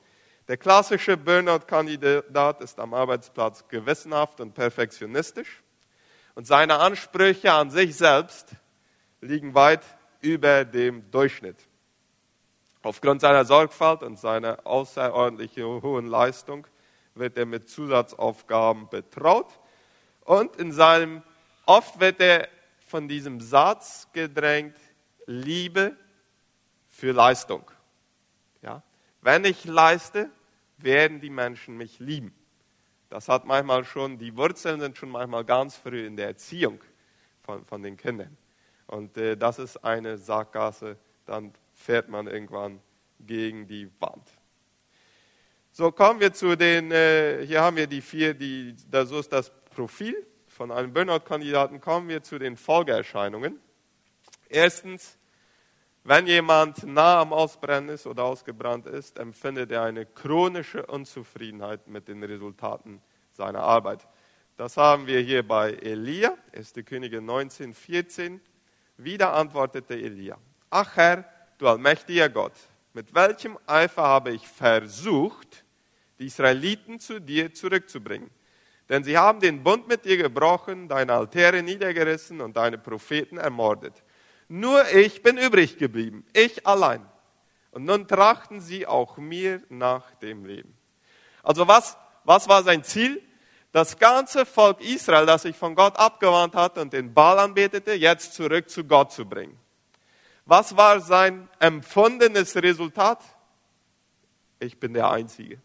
Der 0.48 0.58
klassische 0.58 1.16
Burnout-Kandidat 1.18 2.62
ist 2.62 2.80
am 2.80 2.94
Arbeitsplatz 2.94 3.68
gewissenhaft 3.68 4.40
und 4.42 4.54
perfektionistisch 4.54 5.62
und 6.36 6.48
seine 6.48 6.80
Ansprüche 6.80 7.54
an 7.54 7.70
sich 7.70 7.96
selbst 7.96 8.50
liegen 9.22 9.54
weit 9.54 9.84
über 10.22 10.66
dem 10.66 11.10
Durchschnitt. 11.12 11.68
Aufgrund 12.82 13.22
seiner 13.22 13.46
Sorgfalt 13.46 14.02
und 14.02 14.18
seiner 14.18 14.66
außerordentlich 14.66 15.58
hohen 15.58 16.08
Leistung 16.08 16.66
wird 17.14 17.38
er 17.38 17.46
mit 17.46 17.70
Zusatzaufgaben 17.70 18.90
betraut 18.90 19.60
und 20.22 20.56
in 20.56 20.72
seinem, 20.72 21.22
oft 21.66 22.00
wird 22.00 22.20
er 22.20 22.48
von 22.88 23.08
diesem 23.08 23.40
Satz 23.40 24.08
gedrängt, 24.12 24.76
Liebe 25.28 25.96
für 26.90 27.12
Leistung. 27.12 27.70
Ja? 28.64 28.82
Wenn 29.22 29.46
ich 29.46 29.66
leiste, 29.66 30.30
werden 30.78 31.22
die 31.22 31.30
Menschen 31.30 31.78
mich 31.78 32.00
lieben. 32.00 32.34
Das 33.10 33.28
hat 33.28 33.46
manchmal 33.46 33.84
schon, 33.84 34.18
die 34.18 34.36
Wurzeln 34.36 34.80
sind 34.80 34.98
schon 34.98 35.10
manchmal 35.10 35.46
ganz 35.46 35.76
früh 35.76 36.06
in 36.06 36.16
der 36.16 36.28
Erziehung 36.28 36.80
von, 37.42 37.66
von 37.66 37.84
den 37.84 37.98
Kindern. 37.98 38.36
Und 38.88 39.18
äh, 39.18 39.38
das 39.38 39.60
ist 39.60 39.84
eine 39.84 40.18
Sackgasse, 40.18 40.98
dann 41.26 41.54
fährt 41.74 42.10
man 42.10 42.28
irgendwann 42.28 42.82
gegen 43.20 43.68
die 43.68 43.90
Wand. 44.00 44.28
So 45.72 45.92
kommen 45.92 46.20
wir 46.20 46.34
zu 46.34 46.56
den, 46.58 46.92
äh, 46.92 47.46
hier 47.46 47.62
haben 47.62 47.78
wir 47.78 47.88
die 47.88 48.02
vier, 48.02 48.34
die, 48.34 48.76
da, 48.90 49.06
so 49.06 49.20
ist 49.20 49.32
das 49.32 49.52
Profil 49.70 50.16
von 50.48 50.72
einem 50.72 50.92
Burnout-Kandidaten, 50.94 51.80
kommen 51.80 52.10
wir 52.10 52.24
zu 52.24 52.40
den 52.40 52.58
Folgeerscheinungen. 52.58 53.60
Erstens, 54.50 55.18
wenn 56.04 56.26
jemand 56.26 56.84
nah 56.84 57.22
am 57.22 57.32
Ausbrennen 57.32 57.90
ist 57.90 58.08
oder 58.08 58.24
ausgebrannt 58.24 58.88
ist, 58.88 59.20
empfindet 59.20 59.72
er 59.72 59.84
eine 59.84 60.06
chronische 60.06 60.86
Unzufriedenheit 60.86 61.88
mit 61.88 62.08
den 62.08 62.24
Resultaten 62.24 63.02
seiner 63.32 63.62
Arbeit. 63.62 64.08
Das 64.58 64.78
haben 64.78 65.08
wir 65.08 65.20
hier 65.20 65.48
bei 65.48 65.72
Elia, 65.74 66.36
1. 66.56 66.74
Könige 66.86 67.22
19, 67.22 67.74
14. 67.74 68.42
Wieder 68.98 69.34
antwortete 69.34 69.94
Elia, 69.94 70.38
ach 70.70 70.96
Herr, 70.96 71.26
du 71.58 71.68
allmächtiger 71.68 72.30
Gott, 72.30 72.54
mit 72.94 73.14
welchem 73.14 73.58
Eifer 73.66 74.04
habe 74.04 74.32
ich 74.32 74.48
versucht, 74.48 75.64
die 76.20 76.26
Israeliten 76.26 77.00
zu 77.00 77.20
dir 77.20 77.54
zurückzubringen. 77.54 78.30
Denn 78.90 79.04
sie 79.04 79.18
haben 79.18 79.40
den 79.40 79.64
Bund 79.64 79.88
mit 79.88 80.04
dir 80.04 80.18
gebrochen, 80.18 80.88
deine 80.90 81.14
Altäre 81.14 81.64
niedergerissen 81.64 82.42
und 82.42 82.58
deine 82.58 82.78
Propheten 82.78 83.38
ermordet. 83.38 84.04
Nur 84.54 84.86
ich 84.90 85.24
bin 85.24 85.38
übrig 85.38 85.78
geblieben, 85.78 86.26
ich 86.34 86.68
allein. 86.68 87.06
Und 87.72 87.86
nun 87.86 88.06
trachten 88.06 88.60
sie 88.60 88.86
auch 88.86 89.16
mir 89.16 89.62
nach 89.70 90.14
dem 90.16 90.44
Leben. 90.44 90.78
Also 91.42 91.70
was, 91.70 91.96
was 92.26 92.50
war 92.50 92.62
sein 92.62 92.84
Ziel? 92.84 93.24
Das 93.72 93.98
ganze 93.98 94.46
Volk 94.46 94.82
Israel, 94.82 95.26
das 95.26 95.44
sich 95.44 95.56
von 95.56 95.74
Gott 95.74 95.96
abgewandt 95.96 96.54
hat 96.54 96.78
und 96.78 96.92
den 96.92 97.14
Baal 97.14 97.40
anbetete, 97.40 97.94
jetzt 97.94 98.34
zurück 98.34 98.70
zu 98.70 98.84
Gott 98.84 99.14
zu 99.14 99.24
bringen. 99.26 99.58
Was 100.44 100.76
war 100.76 101.00
sein 101.00 101.48
empfundenes 101.60 102.54
Resultat? 102.58 103.24
Ich 104.60 104.82
bin 104.82 104.94
der 104.94 105.10
Einzige. 105.10 105.62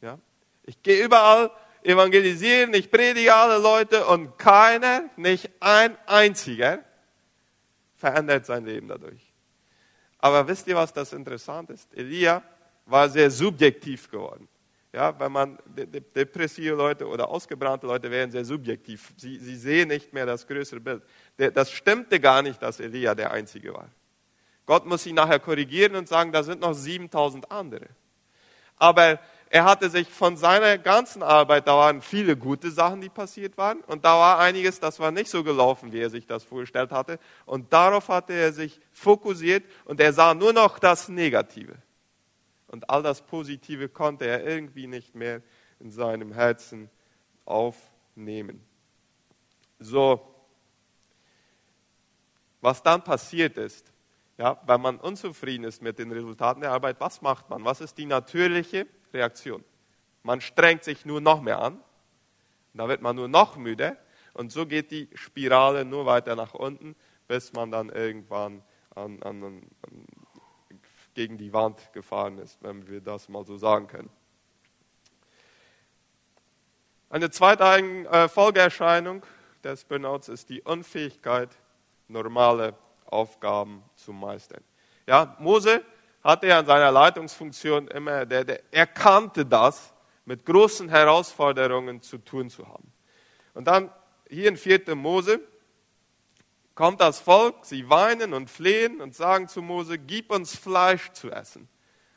Ja? 0.00 0.18
Ich 0.64 0.82
gehe 0.82 1.04
überall 1.04 1.52
evangelisieren, 1.84 2.74
ich 2.74 2.90
predige 2.90 3.32
alle 3.32 3.58
Leute 3.58 4.06
und 4.08 4.38
keiner, 4.38 5.04
nicht 5.14 5.50
ein 5.60 5.96
einziger, 6.06 6.80
verändert 8.02 8.44
sein 8.44 8.64
Leben 8.64 8.88
dadurch. 8.88 9.32
Aber 10.18 10.46
wisst 10.48 10.66
ihr, 10.66 10.74
was 10.74 10.92
das 10.92 11.12
interessant 11.12 11.70
ist? 11.70 11.94
Elia 11.94 12.42
war 12.84 13.08
sehr 13.08 13.30
subjektiv 13.30 14.10
geworden. 14.10 14.48
Ja, 14.92 15.18
wenn 15.20 15.30
man 15.30 15.58
depressive 16.16 16.74
Leute 16.74 17.06
oder 17.06 17.28
ausgebrannte 17.28 17.86
Leute 17.86 18.10
wären 18.10 18.30
sehr 18.30 18.44
subjektiv. 18.44 19.14
Sie, 19.16 19.38
sie 19.38 19.56
sehen 19.56 19.88
nicht 19.88 20.12
mehr 20.12 20.26
das 20.26 20.46
größere 20.46 20.80
Bild. 20.80 21.02
Das 21.54 21.70
stimmte 21.70 22.18
gar 22.18 22.42
nicht, 22.42 22.60
dass 22.60 22.80
Elia 22.80 23.14
der 23.14 23.30
Einzige 23.30 23.72
war. 23.72 23.88
Gott 24.66 24.84
muss 24.84 25.06
ihn 25.06 25.14
nachher 25.14 25.38
korrigieren 25.38 25.94
und 25.94 26.08
sagen, 26.08 26.32
da 26.32 26.42
sind 26.42 26.60
noch 26.60 26.74
7000 26.74 27.50
andere. 27.50 27.86
Aber 28.76 29.20
er 29.54 29.64
hatte 29.64 29.90
sich 29.90 30.08
von 30.08 30.38
seiner 30.38 30.78
ganzen 30.78 31.22
Arbeit, 31.22 31.68
da 31.68 31.76
waren 31.76 32.00
viele 32.00 32.38
gute 32.38 32.70
Sachen, 32.70 33.02
die 33.02 33.10
passiert 33.10 33.58
waren, 33.58 33.82
und 33.82 34.02
da 34.02 34.14
war 34.14 34.38
einiges, 34.38 34.80
das 34.80 34.98
war 34.98 35.10
nicht 35.10 35.28
so 35.28 35.44
gelaufen, 35.44 35.92
wie 35.92 36.00
er 36.00 36.08
sich 36.08 36.26
das 36.26 36.42
vorgestellt 36.42 36.90
hatte. 36.90 37.18
Und 37.44 37.70
darauf 37.70 38.08
hatte 38.08 38.32
er 38.32 38.54
sich 38.54 38.80
fokussiert 38.92 39.62
und 39.84 40.00
er 40.00 40.14
sah 40.14 40.32
nur 40.32 40.54
noch 40.54 40.78
das 40.78 41.10
Negative. 41.10 41.74
Und 42.68 42.88
all 42.88 43.02
das 43.02 43.20
Positive 43.20 43.90
konnte 43.90 44.24
er 44.24 44.42
irgendwie 44.42 44.86
nicht 44.86 45.14
mehr 45.14 45.42
in 45.80 45.90
seinem 45.90 46.32
Herzen 46.32 46.88
aufnehmen. 47.44 48.64
So, 49.78 50.34
was 52.62 52.82
dann 52.82 53.04
passiert 53.04 53.58
ist, 53.58 53.92
ja, 54.38 54.58
wenn 54.64 54.80
man 54.80 54.96
unzufrieden 54.96 55.64
ist 55.64 55.82
mit 55.82 55.98
den 55.98 56.10
Resultaten 56.10 56.62
der 56.62 56.72
Arbeit, 56.72 57.00
was 57.00 57.20
macht 57.20 57.50
man? 57.50 57.66
Was 57.66 57.82
ist 57.82 57.98
die 57.98 58.06
natürliche 58.06 58.86
Reaktion. 59.12 59.64
Man 60.22 60.40
strengt 60.40 60.84
sich 60.84 61.04
nur 61.04 61.20
noch 61.20 61.40
mehr 61.40 61.60
an, 61.60 61.82
da 62.74 62.88
wird 62.88 63.02
man 63.02 63.16
nur 63.16 63.28
noch 63.28 63.56
müde 63.56 63.96
und 64.34 64.52
so 64.52 64.66
geht 64.66 64.90
die 64.90 65.08
Spirale 65.14 65.84
nur 65.84 66.06
weiter 66.06 66.36
nach 66.36 66.54
unten, 66.54 66.96
bis 67.28 67.52
man 67.52 67.70
dann 67.70 67.90
irgendwann 67.90 68.62
an, 68.94 69.22
an, 69.22 69.42
an, 69.42 69.62
gegen 71.14 71.36
die 71.36 71.52
Wand 71.52 71.92
gefahren 71.92 72.38
ist, 72.38 72.62
wenn 72.62 72.86
wir 72.88 73.00
das 73.00 73.28
mal 73.28 73.44
so 73.44 73.56
sagen 73.56 73.86
können. 73.86 74.10
Eine 77.10 77.30
zweite 77.30 77.64
äh, 77.64 78.28
Folgeerscheinung 78.28 79.22
des 79.62 79.84
Burnouts 79.84 80.28
ist 80.28 80.48
die 80.48 80.62
Unfähigkeit, 80.62 81.50
normale 82.08 82.74
Aufgaben 83.04 83.82
zu 83.96 84.12
meistern. 84.12 84.64
Ja, 85.06 85.36
Mose 85.38 85.84
hatte 86.22 86.46
er 86.46 86.58
an 86.58 86.66
seiner 86.66 86.90
Leitungsfunktion 86.90 87.88
immer, 87.88 88.26
der, 88.26 88.44
der, 88.44 88.62
er 88.70 88.86
kannte 88.86 89.44
das, 89.44 89.92
mit 90.24 90.46
großen 90.46 90.88
Herausforderungen 90.88 92.00
zu 92.00 92.18
tun 92.18 92.48
zu 92.48 92.68
haben. 92.68 92.92
Und 93.54 93.66
dann 93.66 93.90
hier 94.28 94.48
in 94.48 94.56
4. 94.56 94.94
Mose 94.94 95.40
kommt 96.74 97.00
das 97.00 97.20
Volk, 97.20 97.56
sie 97.62 97.88
weinen 97.90 98.32
und 98.32 98.48
flehen 98.48 99.00
und 99.00 99.14
sagen 99.14 99.48
zu 99.48 99.62
Mose, 99.62 99.98
gib 99.98 100.30
uns 100.30 100.56
Fleisch 100.56 101.10
zu 101.12 101.30
essen. 101.30 101.68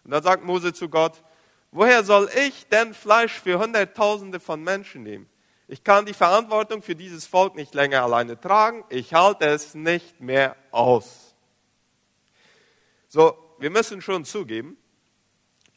Und 0.03 0.11
dann 0.11 0.23
sagt 0.23 0.43
Mose 0.43 0.71
zu 0.71 0.87
Gott, 0.87 1.23
woher 1.71 2.03
soll 2.03 2.29
ich 2.47 2.67
denn 2.67 2.93
Fleisch 2.93 3.39
für 3.39 3.59
Hunderttausende 3.59 4.39
von 4.39 4.63
Menschen 4.63 5.03
nehmen? 5.03 5.27
Ich 5.67 5.83
kann 5.83 6.05
die 6.05 6.13
Verantwortung 6.13 6.83
für 6.83 6.95
dieses 6.95 7.25
Volk 7.25 7.55
nicht 7.55 7.73
länger 7.73 8.03
alleine 8.03 8.39
tragen, 8.39 8.85
ich 8.89 9.15
halte 9.15 9.45
es 9.47 9.73
nicht 9.73 10.21
mehr 10.21 10.55
aus. 10.71 11.35
So, 13.07 13.35
wir 13.57 13.69
müssen 13.69 14.01
schon 14.01 14.25
zugeben, 14.25 14.77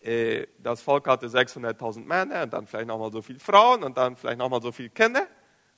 äh, 0.00 0.46
das 0.58 0.80
Volk 0.80 1.06
hatte 1.06 1.26
600.000 1.26 2.04
Männer 2.04 2.44
und 2.44 2.52
dann 2.52 2.66
vielleicht 2.66 2.88
nochmal 2.88 3.12
so 3.12 3.22
viele 3.22 3.40
Frauen 3.40 3.82
und 3.82 3.96
dann 3.96 4.16
vielleicht 4.16 4.38
nochmal 4.38 4.62
so 4.62 4.72
viele 4.72 4.90
Kinder. 4.90 5.26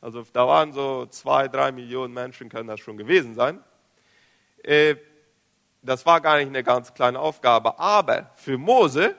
Also 0.00 0.25
da 0.33 0.47
waren 0.47 0.73
so 0.73 1.07
zwei, 1.07 1.49
drei 1.49 1.73
Millionen 1.73 2.14
Menschen, 2.14 2.49
können 2.49 2.69
das 2.69 2.80
schon 2.80 2.97
gewesen 2.97 3.35
sein. 3.35 3.62
Äh, 4.62 4.97
das 5.83 6.04
war 6.04 6.21
gar 6.21 6.37
nicht 6.37 6.49
eine 6.49 6.62
ganz 6.62 6.92
kleine 6.92 7.19
Aufgabe. 7.19 7.78
Aber 7.78 8.30
für 8.37 8.59
Mose, 8.59 9.14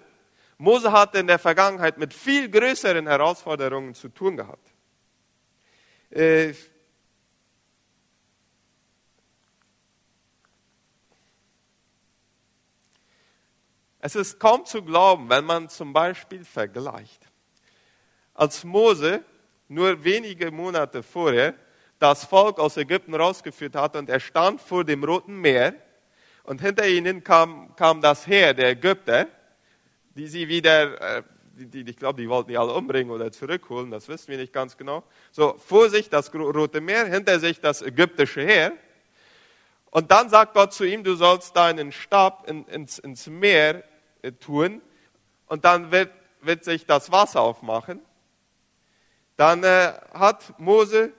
Mose 0.58 0.92
hatte 0.92 1.20
in 1.20 1.28
der 1.28 1.40
Vergangenheit 1.40 1.98
mit 1.98 2.14
viel 2.14 2.50
größeren 2.50 3.08
Herausforderungen 3.08 3.96
zu 3.96 4.10
tun 4.10 4.38
gehabt. 4.38 4.72
Es 14.02 14.16
ist 14.16 14.40
kaum 14.40 14.66
zu 14.66 14.82
glauben, 14.82 15.30
wenn 15.30 15.46
man 15.46 15.70
zum 15.70 15.94
Beispiel 15.94 16.44
vergleicht. 16.44 17.22
Als 18.34 18.64
Mose 18.64 19.24
nur 19.68 20.04
wenige 20.04 20.52
Monate 20.52 21.04
vorher 21.04 21.54
das 22.00 22.26
Volk 22.26 22.60
aus 22.60 22.78
Ägypten 22.78 23.14
rausgeführt 23.14 23.76
hat 23.76 23.96
und 23.96 24.10
er 24.10 24.20
stand 24.20 24.60
vor 24.60 24.84
dem 24.84 25.04
Roten 25.04 25.40
Meer 25.40 25.76
und 26.44 26.60
hinter 26.60 26.88
ihnen 26.88 27.24
kam, 27.24 27.76
kam 27.76 28.02
das 28.02 28.26
Heer 28.26 28.56
der 28.56 28.72
Ägypter, 28.72 29.28
die 30.16 30.26
sie 30.26 30.48
wieder, 30.48 31.18
äh, 31.20 31.24
die, 31.54 31.68
die, 31.68 31.92
ich 31.92 31.98
glaube, 31.98 32.20
die 32.20 32.28
wollten 32.28 32.50
die 32.50 32.58
alle 32.58 32.74
umbringen 32.74 33.14
oder 33.14 33.32
zurückholen, 33.32 33.92
das 33.92 34.08
wissen 34.08 34.30
wir 34.30 34.38
nicht 34.38 34.52
ganz 34.52 34.76
genau. 34.78 35.04
So, 35.32 35.56
vor 35.60 35.92
sich 35.92 36.10
das 36.10 36.34
Rote 36.34 36.82
Meer, 36.82 37.06
hinter 37.06 37.40
sich 37.40 37.60
das 37.60 37.84
ägyptische 37.84 38.42
Heer. 38.42 38.74
Und 39.92 40.10
dann 40.10 40.30
sagt 40.30 40.56
Gott 40.56 40.74
zu 40.74 40.86
ihm, 40.86 41.04
du 41.04 41.14
sollst 41.14 41.56
deinen 41.56 41.92
Stab 41.92 42.50
in, 42.50 42.66
ins, 42.66 42.98
ins 42.98 43.28
Meer 43.28 43.84
tun 44.40 44.82
und 45.48 45.66
dann 45.66 45.92
wird, 45.92 46.12
wird 46.42 46.64
sich 46.64 46.86
das 46.86 47.12
Wasser 47.12 47.42
aufmachen. 47.42 48.00
Dann 49.36 49.64
äh, 49.64 49.94
hat 50.14 50.60
Mose 50.60 51.14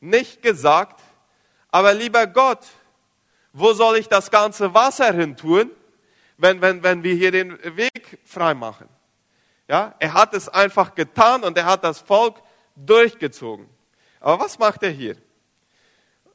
nicht 0.00 0.42
gesagt, 0.42 1.00
aber 1.70 1.94
lieber 1.94 2.26
Gott, 2.26 2.66
wo 3.52 3.72
soll 3.72 3.98
ich 3.98 4.08
das 4.08 4.30
ganze 4.30 4.72
Wasser 4.74 5.12
hin 5.12 5.36
tun, 5.36 5.70
wenn, 6.38 6.60
wenn, 6.60 6.82
wenn 6.82 7.02
wir 7.02 7.14
hier 7.14 7.30
den 7.30 7.58
Weg 7.76 8.18
frei 8.24 8.54
machen? 8.54 8.88
Ja, 9.68 9.94
er 9.98 10.14
hat 10.14 10.34
es 10.34 10.48
einfach 10.48 10.94
getan 10.94 11.44
und 11.44 11.56
er 11.56 11.66
hat 11.66 11.84
das 11.84 12.00
Volk 12.00 12.42
durchgezogen. 12.76 13.68
Aber 14.20 14.44
was 14.44 14.58
macht 14.58 14.82
er 14.82 14.90
hier? 14.90 15.16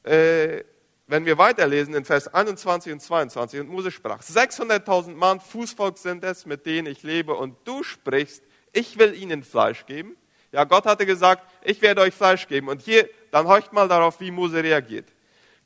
Äh, 0.04 0.64
wenn 1.08 1.26
wir 1.26 1.38
weiterlesen 1.38 1.94
in 1.94 2.06
Vers 2.06 2.34
21 2.34 2.94
und 2.94 3.00
22, 3.00 3.62
und 3.62 3.70
Mose 3.70 3.92
sprach, 3.92 4.22
600.000 4.22 5.16
Mann 5.16 5.40
Fußvolk 5.40 5.98
sind 5.98 6.24
es, 6.24 6.46
mit 6.46 6.66
denen 6.66 6.88
ich 6.88 7.04
lebe, 7.04 7.34
und 7.34 7.56
du 7.64 7.84
sprichst, 7.84 8.44
ich 8.74 9.00
will 9.00 9.14
ihnen 9.16 9.44
Fleisch 9.44 9.86
geben. 9.86 10.18
Ja, 10.52 10.66
Gott 10.66 10.86
hatte 10.86 11.06
gesagt, 11.06 11.50
ich 11.64 11.82
werde 11.82 12.02
euch 12.02 12.14
Fleisch 12.14 12.48
geben. 12.48 12.68
Und 12.68 12.82
hier, 12.82 13.10
dann 13.32 13.48
horcht 13.48 13.74
mal 13.74 13.88
darauf, 13.88 14.20
wie 14.20 14.32
Mose 14.32 14.64
reagiert. 14.64 15.08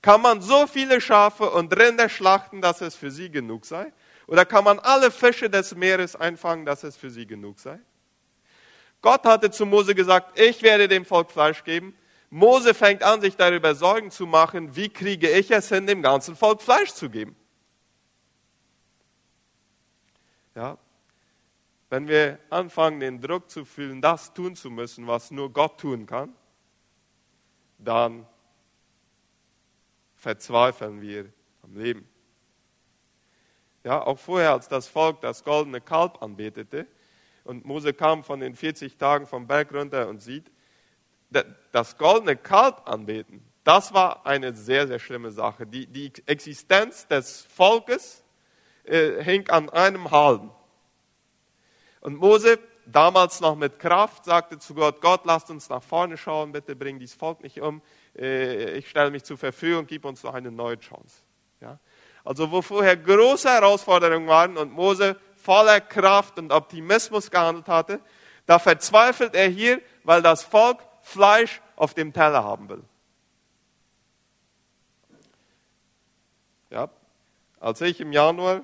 Kann 0.02 0.22
man 0.22 0.42
so 0.42 0.66
viele 0.66 1.00
Schafe 1.02 1.50
und 1.50 1.76
Rinder 1.78 2.10
schlachten, 2.10 2.62
dass 2.62 2.82
es 2.82 2.96
für 2.96 3.12
sie 3.12 3.30
genug 3.30 3.66
sei? 3.66 3.92
Oder 4.28 4.46
kann 4.46 4.64
man 4.64 4.80
alle 4.80 5.12
Fische 5.12 5.50
des 5.50 5.76
Meeres 5.76 6.16
einfangen, 6.16 6.66
dass 6.66 6.84
es 6.84 6.98
für 6.98 7.10
sie 7.10 7.28
genug 7.28 7.60
sei? 7.60 7.80
Gott 9.02 9.26
hatte 9.26 9.52
zu 9.52 9.66
Mose 9.66 9.94
gesagt, 9.96 10.40
ich 10.40 10.62
werde 10.62 10.88
dem 10.88 11.06
Volk 11.06 11.32
Fleisch 11.32 11.64
geben. 11.64 11.96
Mose 12.32 12.74
fängt 12.74 13.04
an, 13.04 13.20
sich 13.20 13.36
darüber 13.36 13.76
Sorgen 13.76 14.10
zu 14.10 14.26
machen, 14.26 14.76
wie 14.76 14.88
kriege 14.88 15.30
ich 15.30 15.52
es 15.52 15.68
hin, 15.68 15.86
dem 15.86 16.02
ganzen 16.02 16.36
Volk 16.36 16.62
Fleisch 16.62 16.94
zu 16.94 17.10
geben. 17.10 17.36
Ja, 20.56 20.78
wenn 21.90 22.08
wir 22.08 22.40
anfangen, 22.50 23.02
den 23.02 23.20
Druck 23.20 23.50
zu 23.50 23.66
fühlen, 23.66 24.02
das 24.02 24.34
tun 24.34 24.56
zu 24.56 24.70
müssen, 24.70 25.08
was 25.08 25.30
nur 25.30 25.52
Gott 25.52 25.78
tun 25.78 26.06
kann, 26.06 26.34
dann 27.78 28.26
verzweifeln 30.16 31.02
wir 31.02 31.34
am 31.64 31.76
Leben. 31.76 32.08
Ja, 33.84 34.02
auch 34.04 34.20
vorher, 34.20 34.52
als 34.52 34.70
das 34.70 34.88
Volk 34.88 35.20
das 35.20 35.44
goldene 35.44 35.82
Kalb 35.82 36.22
anbetete 36.22 36.88
und 37.44 37.66
Mose 37.66 37.94
kam 37.94 38.24
von 38.24 38.40
den 38.40 38.56
40 38.56 38.98
Tagen 38.98 39.26
vom 39.26 39.48
Berg 39.48 39.74
runter 39.74 40.08
und 40.08 40.22
sieht, 40.22 40.51
das 41.72 41.98
goldene 41.98 42.36
Kalb 42.36 42.88
anbeten, 42.88 43.46
das 43.64 43.94
war 43.94 44.26
eine 44.26 44.54
sehr, 44.54 44.88
sehr 44.88 45.00
schlimme 45.00 45.32
Sache. 45.32 45.66
Die, 45.68 45.88
die 45.88 46.12
Existenz 46.26 47.08
des 47.08 47.44
Volkes 47.44 48.24
äh, 48.84 49.24
hing 49.24 49.50
an 49.50 49.70
einem 49.70 50.10
Halben. 50.10 50.52
Und 52.02 52.16
Mose, 52.16 52.58
damals 52.88 53.40
noch 53.40 53.56
mit 53.56 53.78
Kraft, 53.78 54.26
sagte 54.26 54.58
zu 54.58 54.74
Gott, 54.74 55.02
Gott, 55.02 55.22
lasst 55.26 55.52
uns 55.52 55.70
nach 55.70 55.84
vorne 55.84 56.18
schauen, 56.18 56.52
bitte 56.52 56.76
bring 56.76 56.98
dieses 56.98 57.16
Volk 57.16 57.44
nicht 57.44 57.62
um. 57.62 57.82
Äh, 58.18 58.78
ich 58.78 58.90
stelle 58.90 59.12
mich 59.12 59.24
zur 59.24 59.38
Verfügung, 59.38 59.86
gib 59.86 60.06
uns 60.06 60.24
noch 60.24 60.34
eine 60.34 60.52
neue 60.52 60.80
Chance. 60.80 61.22
Ja? 61.62 61.80
Also 62.24 62.52
wo 62.52 62.62
vorher 62.64 62.98
große 62.98 63.50
Herausforderungen 63.50 64.28
waren 64.28 64.58
und 64.58 64.72
Mose 64.72 65.16
voller 65.36 65.82
Kraft 65.82 66.40
und 66.40 66.52
Optimismus 66.52 67.30
gehandelt 67.30 67.68
hatte, 67.68 68.00
da 68.48 68.58
verzweifelt 68.58 69.36
er 69.36 69.48
hier, 69.48 69.82
weil 70.04 70.22
das 70.24 70.44
Volk 70.44 70.80
Fleisch 71.02 71.62
auf 71.76 71.94
dem 71.94 72.14
Teller 72.14 72.44
haben 72.44 72.70
will. 72.70 72.84
Ja, 76.70 76.90
als 77.60 77.82
ich 77.82 78.00
im 78.00 78.14
Januar 78.14 78.64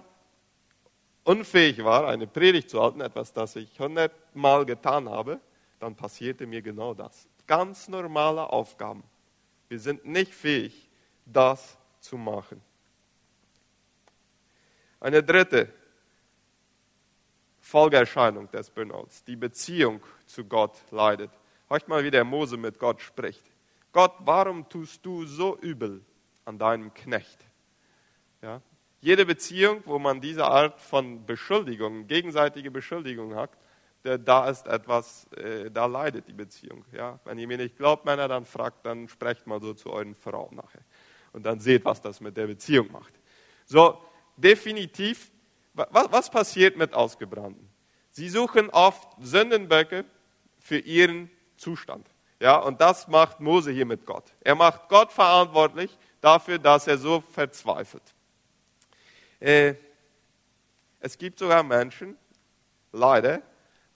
unfähig 1.23 1.83
war, 1.83 2.07
eine 2.07 2.25
Predigt 2.25 2.69
zu 2.69 2.81
halten, 2.81 3.01
etwas, 3.01 3.33
das 3.33 3.55
ich 3.57 3.79
hundertmal 3.79 4.65
getan 4.65 5.09
habe, 5.09 5.41
dann 5.79 5.95
passierte 5.95 6.47
mir 6.47 6.61
genau 6.61 6.93
das. 6.93 7.27
Ganz 7.45 7.87
normale 7.89 8.49
Aufgaben. 8.49 9.03
Wir 9.67 9.79
sind 9.79 10.05
nicht 10.05 10.33
fähig, 10.33 10.89
das 11.25 11.77
zu 11.99 12.17
machen. 12.17 12.61
Eine 14.99 15.21
dritte 15.21 15.71
Folgeerscheinung 17.59 18.49
des 18.51 18.69
Burnouts, 18.69 19.23
die 19.25 19.35
Beziehung 19.35 20.01
zu 20.25 20.45
Gott 20.45 20.77
leidet. 20.91 21.31
Hört 21.69 21.87
mal, 21.87 22.03
wie 22.03 22.11
der 22.11 22.23
Mose 22.23 22.57
mit 22.57 22.79
Gott 22.79 23.01
spricht. 23.01 23.43
Gott, 23.91 24.13
warum 24.19 24.67
tust 24.69 25.05
du 25.05 25.25
so 25.25 25.57
übel 25.57 26.01
an 26.45 26.57
deinem 26.57 26.93
Knecht? 26.93 27.39
Ja, 28.41 28.61
jede 29.01 29.25
Beziehung, 29.25 29.81
wo 29.85 29.99
man 29.99 30.21
diese 30.21 30.45
Art 30.45 30.81
von 30.81 31.25
Beschuldigung, 31.25 32.07
gegenseitige 32.07 32.71
Beschuldigung 32.71 33.35
hat, 33.35 33.51
da 34.03 34.49
ist 34.49 34.67
etwas, 34.67 35.27
äh, 35.33 35.69
da 35.69 35.85
leidet 35.85 36.27
die 36.27 36.33
Beziehung. 36.33 36.85
Ja? 36.93 37.19
Wenn 37.25 37.37
ihr 37.37 37.47
mir 37.47 37.57
nicht 37.57 37.77
glaubt, 37.77 38.05
Männer, 38.05 38.27
dann 38.27 38.45
fragt, 38.45 38.85
dann 38.85 39.09
sprecht 39.09 39.45
mal 39.47 39.59
so 39.59 39.73
zu 39.73 39.91
euren 39.91 40.15
Frauen 40.15 40.55
nachher. 40.55 40.81
Und 41.33 41.45
dann 41.45 41.59
seht, 41.59 41.83
was 41.83 42.01
das 42.01 42.21
mit 42.21 42.37
der 42.37 42.47
Beziehung 42.47 42.91
macht. 42.91 43.13
So, 43.65 44.01
definitiv, 44.37 45.29
was, 45.73 46.11
was 46.11 46.29
passiert 46.29 46.77
mit 46.77 46.93
Ausgebrannten? 46.93 47.67
Sie 48.11 48.29
suchen 48.29 48.69
oft 48.69 49.09
Sündenböcke 49.19 50.05
für 50.59 50.79
ihren 50.79 51.29
Zustand. 51.57 52.07
Ja, 52.39 52.57
und 52.57 52.81
das 52.81 53.07
macht 53.07 53.39
Mose 53.39 53.71
hier 53.71 53.85
mit 53.85 54.05
Gott. 54.05 54.35
Er 54.41 54.55
macht 54.55 54.89
Gott 54.89 55.11
verantwortlich 55.11 55.97
dafür, 56.21 56.59
dass 56.59 56.87
er 56.87 56.97
so 56.97 57.21
verzweifelt. 57.21 58.03
Äh, 59.39 59.75
es 60.99 61.17
gibt 61.17 61.39
sogar 61.39 61.63
Menschen, 61.63 62.17
leider, 62.91 63.41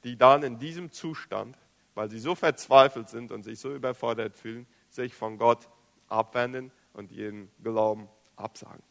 die 0.04 0.18
dann 0.18 0.44
in 0.44 0.60
diesem 0.60 0.92
Zustand, 0.92 1.58
weil 1.94 2.10
sie 2.10 2.20
so 2.20 2.36
verzweifelt 2.36 3.10
sind 3.10 3.32
und 3.32 3.44
sich 3.44 3.60
so 3.60 3.74
überfordert 3.74 4.36
fühlen, 4.36 4.66
sich 4.90 5.14
von 5.14 5.38
Gott 5.38 5.70
abwenden 6.08 6.72
und 6.94 7.12
ihren 7.12 7.52
Glauben 7.64 8.10
absagen. 8.36 8.84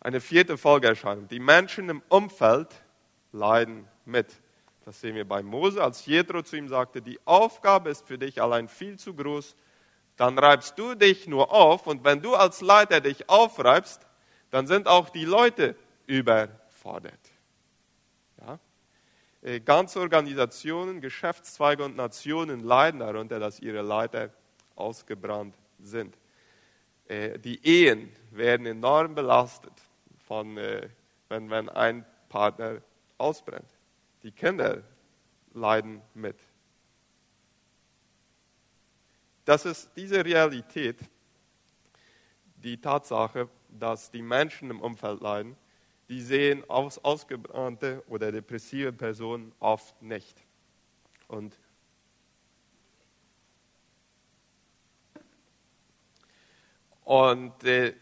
Eine 0.00 0.20
vierte 0.20 0.56
Folgeerscheinung. 0.56 1.26
Die 1.28 1.40
Menschen 1.40 1.88
im 1.88 2.02
Umfeld 2.08 2.68
leiden 3.32 3.88
mit. 4.04 4.40
Das 4.88 5.02
sehen 5.02 5.16
wir 5.16 5.28
bei 5.28 5.42
Mose, 5.42 5.84
als 5.84 6.06
Jethro 6.06 6.40
zu 6.40 6.56
ihm 6.56 6.66
sagte, 6.66 7.02
die 7.02 7.20
Aufgabe 7.26 7.90
ist 7.90 8.06
für 8.06 8.16
dich 8.16 8.40
allein 8.40 8.68
viel 8.68 8.98
zu 8.98 9.12
groß, 9.12 9.54
dann 10.16 10.38
reibst 10.38 10.78
du 10.78 10.94
dich 10.94 11.26
nur 11.26 11.52
auf 11.52 11.86
und 11.86 12.04
wenn 12.04 12.22
du 12.22 12.34
als 12.34 12.62
Leiter 12.62 13.02
dich 13.02 13.28
aufreibst, 13.28 14.06
dann 14.50 14.66
sind 14.66 14.88
auch 14.88 15.10
die 15.10 15.26
Leute 15.26 15.76
überfordert. 16.06 17.20
Ja? 18.40 18.58
Äh, 19.42 19.60
ganze 19.60 20.00
Organisationen, 20.00 21.02
Geschäftszweige 21.02 21.84
und 21.84 21.94
Nationen 21.94 22.60
leiden 22.60 23.00
darunter, 23.00 23.38
dass 23.38 23.60
ihre 23.60 23.82
Leiter 23.82 24.30
ausgebrannt 24.74 25.54
sind. 25.80 26.16
Äh, 27.08 27.38
die 27.38 27.62
Ehen 27.62 28.10
werden 28.30 28.64
enorm 28.64 29.14
belastet, 29.14 29.74
von, 30.26 30.56
äh, 30.56 30.88
wenn, 31.28 31.50
wenn 31.50 31.68
ein 31.68 32.06
Partner 32.30 32.80
ausbrennt. 33.18 33.77
Die 34.28 34.32
Kinder 34.32 34.82
leiden 35.54 36.02
mit. 36.12 36.36
Das 39.46 39.64
ist 39.64 39.90
diese 39.96 40.22
Realität, 40.22 40.98
die 42.56 42.78
Tatsache, 42.78 43.48
dass 43.70 44.10
die 44.10 44.20
Menschen 44.20 44.68
im 44.68 44.82
Umfeld 44.82 45.22
leiden, 45.22 45.56
die 46.10 46.20
sehen 46.20 46.62
aus, 46.68 46.98
ausgebrannte 46.98 48.04
oder 48.06 48.30
depressive 48.30 48.92
Personen 48.92 49.54
oft 49.60 50.02
nicht. 50.02 50.44
Und 51.28 51.58
Und 57.02 57.64
äh, 57.64 57.94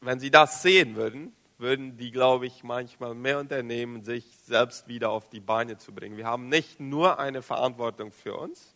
wenn 0.00 0.20
sie 0.20 0.30
das 0.30 0.62
sehen 0.62 0.94
würden, 0.94 1.35
würden 1.58 1.96
die, 1.96 2.10
glaube 2.10 2.46
ich, 2.46 2.62
manchmal 2.62 3.14
mehr 3.14 3.38
unternehmen, 3.38 4.04
sich 4.04 4.24
selbst 4.44 4.88
wieder 4.88 5.10
auf 5.10 5.28
die 5.30 5.40
Beine 5.40 5.78
zu 5.78 5.92
bringen. 5.92 6.16
Wir 6.16 6.26
haben 6.26 6.48
nicht 6.48 6.80
nur 6.80 7.18
eine 7.18 7.42
Verantwortung 7.42 8.12
für 8.12 8.36
uns, 8.36 8.74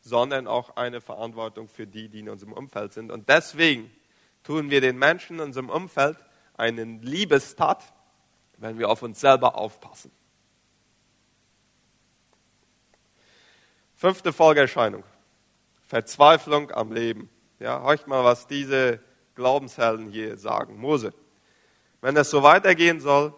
sondern 0.00 0.46
auch 0.46 0.76
eine 0.76 1.00
Verantwortung 1.00 1.68
für 1.68 1.86
die, 1.86 2.08
die 2.08 2.20
in 2.20 2.28
unserem 2.28 2.52
Umfeld 2.52 2.92
sind. 2.92 3.12
Und 3.12 3.28
deswegen 3.28 3.90
tun 4.42 4.70
wir 4.70 4.80
den 4.80 4.98
Menschen 4.98 5.36
in 5.36 5.46
unserem 5.46 5.68
Umfeld 5.68 6.16
einen 6.54 7.02
Liebestat, 7.02 7.92
wenn 8.56 8.78
wir 8.78 8.88
auf 8.88 9.02
uns 9.02 9.20
selber 9.20 9.56
aufpassen. 9.56 10.10
Fünfte 13.94 14.32
Folgeerscheinung. 14.32 15.04
Verzweiflung 15.86 16.70
am 16.70 16.92
Leben. 16.92 17.28
Ja, 17.60 17.82
horcht 17.82 18.08
mal, 18.08 18.24
was 18.24 18.46
diese 18.46 19.00
Glaubenshelden 19.34 20.08
hier 20.08 20.38
sagen. 20.38 20.78
Mose. 20.78 21.12
Wenn 22.02 22.16
es 22.16 22.30
so 22.30 22.42
weitergehen 22.42 23.00
soll, 23.00 23.32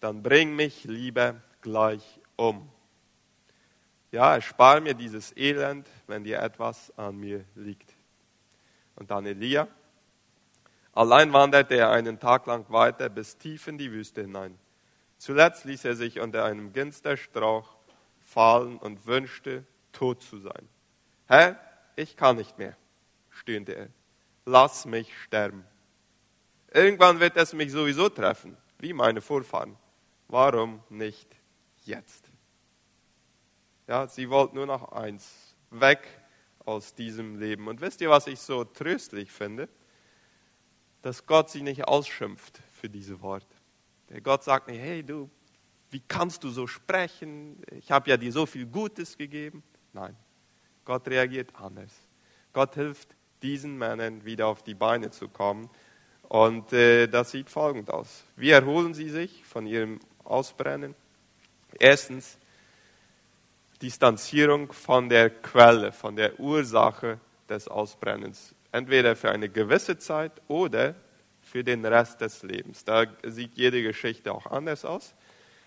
dann 0.00 0.22
bring 0.22 0.54
mich 0.54 0.84
lieber 0.84 1.40
gleich 1.62 2.20
um. 2.36 2.68
Ja, 4.10 4.34
erspar 4.34 4.80
mir 4.80 4.94
dieses 4.94 5.36
Elend, 5.36 5.88
wenn 6.06 6.24
dir 6.24 6.40
etwas 6.40 6.92
an 6.98 7.16
mir 7.16 7.44
liegt. 7.54 7.94
Und 8.96 9.10
dann 9.10 9.24
Elia. 9.24 9.68
Allein 10.92 11.32
wanderte 11.32 11.76
er 11.76 11.90
einen 11.90 12.18
Tag 12.18 12.46
lang 12.46 12.68
weiter 12.70 13.08
bis 13.08 13.38
tief 13.38 13.68
in 13.68 13.78
die 13.78 13.92
Wüste 13.92 14.22
hinein. 14.22 14.58
Zuletzt 15.18 15.64
ließ 15.64 15.84
er 15.84 15.94
sich 15.94 16.18
unter 16.18 16.44
einem 16.44 16.72
Ginsterstrauch 16.72 17.76
fallen 18.20 18.78
und 18.78 19.06
wünschte, 19.06 19.64
tot 19.92 20.22
zu 20.22 20.38
sein. 20.38 20.68
Herr, 21.26 21.60
ich 21.94 22.16
kann 22.16 22.36
nicht 22.36 22.58
mehr, 22.58 22.76
stöhnte 23.30 23.76
er. 23.76 23.88
Lass 24.44 24.86
mich 24.86 25.16
sterben. 25.22 25.64
Irgendwann 26.72 27.18
wird 27.18 27.36
es 27.36 27.52
mich 27.52 27.72
sowieso 27.72 28.08
treffen, 28.08 28.56
wie 28.78 28.92
meine 28.92 29.20
Vorfahren. 29.20 29.76
Warum 30.28 30.82
nicht 30.90 31.28
jetzt? 31.84 32.30
Ja, 33.86 34.06
sie 34.06 34.28
wollten 34.28 34.56
nur 34.56 34.66
noch 34.66 34.92
eins, 34.92 35.56
weg 35.70 36.06
aus 36.66 36.94
diesem 36.94 37.38
Leben. 37.38 37.68
Und 37.68 37.80
wisst 37.80 38.02
ihr, 38.02 38.10
was 38.10 38.26
ich 38.26 38.38
so 38.40 38.64
tröstlich 38.64 39.32
finde? 39.32 39.68
Dass 41.00 41.24
Gott 41.24 41.48
sie 41.48 41.62
nicht 41.62 41.84
ausschimpft 41.88 42.60
für 42.74 42.90
diese 42.90 43.22
Worte. 43.22 43.56
Der 44.10 44.20
Gott 44.20 44.44
sagt 44.44 44.68
nicht, 44.68 44.80
hey 44.80 45.02
du, 45.02 45.30
wie 45.90 46.00
kannst 46.06 46.44
du 46.44 46.50
so 46.50 46.66
sprechen? 46.66 47.62
Ich 47.70 47.90
habe 47.90 48.10
ja 48.10 48.18
dir 48.18 48.32
so 48.32 48.44
viel 48.44 48.66
Gutes 48.66 49.16
gegeben. 49.16 49.62
Nein, 49.94 50.14
Gott 50.84 51.08
reagiert 51.08 51.54
anders. 51.56 51.92
Gott 52.52 52.74
hilft 52.74 53.16
diesen 53.40 53.78
Männern 53.78 54.24
wieder 54.26 54.48
auf 54.48 54.62
die 54.62 54.74
Beine 54.74 55.10
zu 55.10 55.28
kommen 55.28 55.70
und 56.28 56.72
äh, 56.72 57.06
das 57.06 57.30
sieht 57.30 57.48
folgend 57.48 57.90
aus. 57.90 58.24
Wie 58.36 58.50
erholen 58.50 58.92
sie 58.92 59.08
sich 59.08 59.44
von 59.44 59.66
ihrem 59.66 59.98
Ausbrennen? 60.24 60.94
Erstens, 61.78 62.36
Distanzierung 63.80 64.72
von 64.72 65.08
der 65.08 65.30
Quelle, 65.30 65.92
von 65.92 66.16
der 66.16 66.38
Ursache 66.38 67.18
des 67.48 67.68
Ausbrennens. 67.68 68.54
Entweder 68.72 69.16
für 69.16 69.30
eine 69.30 69.48
gewisse 69.48 69.98
Zeit 69.98 70.32
oder 70.48 70.94
für 71.40 71.64
den 71.64 71.84
Rest 71.86 72.20
des 72.20 72.42
Lebens. 72.42 72.84
Da 72.84 73.06
sieht 73.22 73.54
jede 73.54 73.82
Geschichte 73.82 74.32
auch 74.32 74.46
anders 74.46 74.84
aus. 74.84 75.14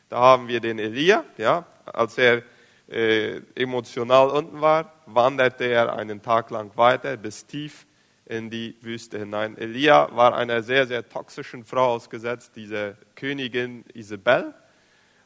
Da 0.10 0.17
haben 0.17 0.47
wir 0.47 0.60
den 0.60 0.78
Elia, 0.78 1.24
ja, 1.38 1.65
als 1.86 2.17
er 2.19 2.43
äh, 2.88 3.41
emotional 3.56 4.30
unten 4.30 4.62
war, 4.62 4.93
wanderte 5.08 5.63
er 5.63 5.95
einen 5.95 6.21
Tag 6.21 6.52
lang 6.52 6.76
weiter 6.76 7.17
bis 7.17 7.45
tief 7.45 7.88
in 8.32 8.50
die 8.50 8.78
Wüste 8.80 9.20
hinein. 9.20 9.58
Elia 9.58 10.15
war 10.15 10.34
einer 10.34 10.63
sehr, 10.63 10.88
sehr 10.88 11.08
toxischen 11.08 11.65
Frau 11.65 11.96
ausgesetzt, 11.96 12.54
diese 12.56 12.96
Königin 13.13 13.84
Isabel. 13.94 14.54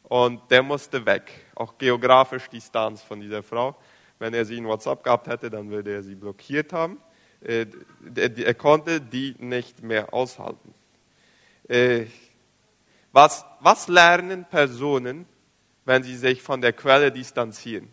Und 0.01 0.41
der 0.49 0.63
musste 0.63 1.05
weg, 1.05 1.31
auch 1.53 1.77
geografisch 1.77 2.49
Distanz 2.49 3.03
von 3.03 3.19
dieser 3.19 3.43
Frau. 3.43 3.75
Wenn 4.17 4.33
er 4.33 4.43
sie 4.43 4.57
in 4.57 4.65
WhatsApp 4.65 5.03
gehabt 5.03 5.27
hätte, 5.27 5.51
dann 5.51 5.69
würde 5.69 5.93
er 5.93 6.01
sie 6.01 6.15
blockiert 6.15 6.73
haben. 6.73 6.99
Äh, 7.41 7.67
er 8.15 8.53
konnte 8.55 8.99
die 8.99 9.35
nicht 9.37 9.83
mehr 9.83 10.11
aushalten. 10.11 10.73
Äh, 11.67 12.05
was, 13.11 13.45
was 13.59 13.87
lernen 13.87 14.45
Personen, 14.45 15.27
wenn 15.85 16.01
sie 16.01 16.15
sich 16.15 16.41
von 16.41 16.59
der 16.59 16.73
Quelle 16.73 17.11
distanzieren? 17.11 17.87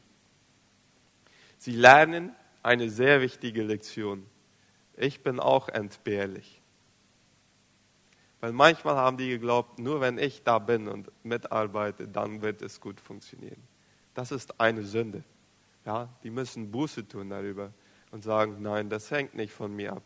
Sie 1.58 1.72
lernen 1.72 2.34
eine 2.62 2.88
sehr 2.88 3.20
wichtige 3.20 3.62
Lektion 3.62 4.26
ich 4.96 5.22
bin 5.22 5.40
auch 5.40 5.68
entbehrlich. 5.68 6.60
Weil 8.40 8.52
manchmal 8.52 8.96
haben 8.96 9.16
die 9.16 9.28
geglaubt, 9.28 9.78
nur 9.78 10.00
wenn 10.00 10.18
ich 10.18 10.42
da 10.42 10.58
bin 10.58 10.88
und 10.88 11.10
mitarbeite, 11.24 12.08
dann 12.08 12.42
wird 12.42 12.60
es 12.60 12.80
gut 12.80 13.00
funktionieren. 13.00 13.62
Das 14.14 14.32
ist 14.32 14.60
eine 14.60 14.82
Sünde. 14.82 15.22
Ja, 15.86 16.08
die 16.22 16.30
müssen 16.30 16.70
Buße 16.70 17.06
tun 17.06 17.30
darüber 17.30 17.72
und 18.10 18.22
sagen, 18.22 18.56
nein, 18.60 18.88
das 18.88 19.10
hängt 19.10 19.34
nicht 19.34 19.52
von 19.52 19.74
mir 19.74 19.92
ab. 19.92 20.02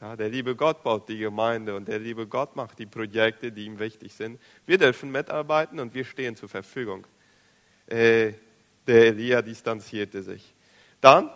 Ja, 0.00 0.16
der 0.16 0.30
liebe 0.30 0.56
Gott 0.56 0.82
baut 0.82 1.08
die 1.08 1.18
Gemeinde 1.18 1.76
und 1.76 1.88
der 1.88 1.98
liebe 1.98 2.26
Gott 2.26 2.56
macht 2.56 2.78
die 2.78 2.86
Projekte, 2.86 3.52
die 3.52 3.66
ihm 3.66 3.78
wichtig 3.78 4.14
sind. 4.14 4.40
Wir 4.64 4.78
dürfen 4.78 5.10
mitarbeiten 5.10 5.78
und 5.78 5.92
wir 5.92 6.04
stehen 6.04 6.36
zur 6.36 6.48
Verfügung. 6.48 7.06
Äh, 7.86 8.32
der 8.86 9.06
Elia 9.08 9.42
distanzierte 9.42 10.22
sich. 10.22 10.54
Dann 11.00 11.30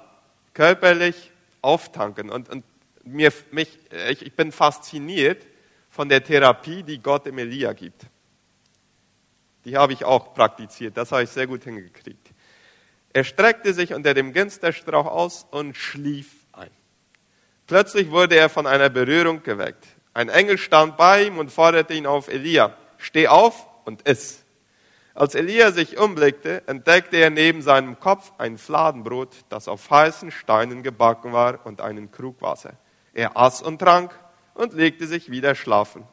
körperlich 0.54 1.30
auftanken. 1.60 2.30
Und, 2.30 2.48
und 2.48 2.64
mir, 3.04 3.32
mich, 3.50 3.78
ich, 4.10 4.22
ich 4.22 4.34
bin 4.34 4.52
fasziniert 4.52 5.46
von 5.90 6.08
der 6.08 6.22
Therapie, 6.22 6.82
die 6.82 7.00
Gott 7.00 7.26
im 7.26 7.38
Elia 7.38 7.72
gibt. 7.72 8.06
Die 9.64 9.76
habe 9.76 9.92
ich 9.92 10.04
auch 10.04 10.34
praktiziert, 10.34 10.96
das 10.96 11.12
habe 11.12 11.22
ich 11.22 11.30
sehr 11.30 11.46
gut 11.46 11.64
hingekriegt. 11.64 12.30
Er 13.12 13.24
streckte 13.24 13.72
sich 13.72 13.94
unter 13.94 14.12
dem 14.12 14.32
Ginsterstrauch 14.32 15.06
aus 15.06 15.46
und 15.50 15.76
schlief 15.76 16.46
ein. 16.52 16.70
Plötzlich 17.66 18.10
wurde 18.10 18.36
er 18.36 18.48
von 18.48 18.66
einer 18.66 18.90
Berührung 18.90 19.42
geweckt. 19.42 19.86
Ein 20.12 20.28
Engel 20.28 20.58
stand 20.58 20.96
bei 20.96 21.24
ihm 21.24 21.38
und 21.38 21.50
forderte 21.50 21.94
ihn 21.94 22.06
auf, 22.06 22.28
Elia, 22.28 22.76
steh 22.98 23.28
auf 23.28 23.66
und 23.84 24.06
iss. 24.08 24.44
Als 25.14 25.36
Elia 25.36 25.70
sich 25.70 25.96
umblickte, 25.96 26.66
entdeckte 26.66 27.16
er 27.18 27.30
neben 27.30 27.62
seinem 27.62 28.00
Kopf 28.00 28.32
ein 28.36 28.58
Fladenbrot, 28.58 29.44
das 29.48 29.68
auf 29.68 29.88
heißen 29.90 30.32
Steinen 30.32 30.82
gebacken 30.82 31.32
war, 31.32 31.64
und 31.64 31.80
einen 31.80 32.10
Krug 32.10 32.42
Wasser. 32.42 32.74
Er 33.14 33.36
aß 33.36 33.62
und 33.62 33.78
trank 33.78 34.12
und 34.54 34.74
legte 34.74 35.06
sich 35.06 35.30
wieder 35.30 35.54
schlafen. 35.54 36.04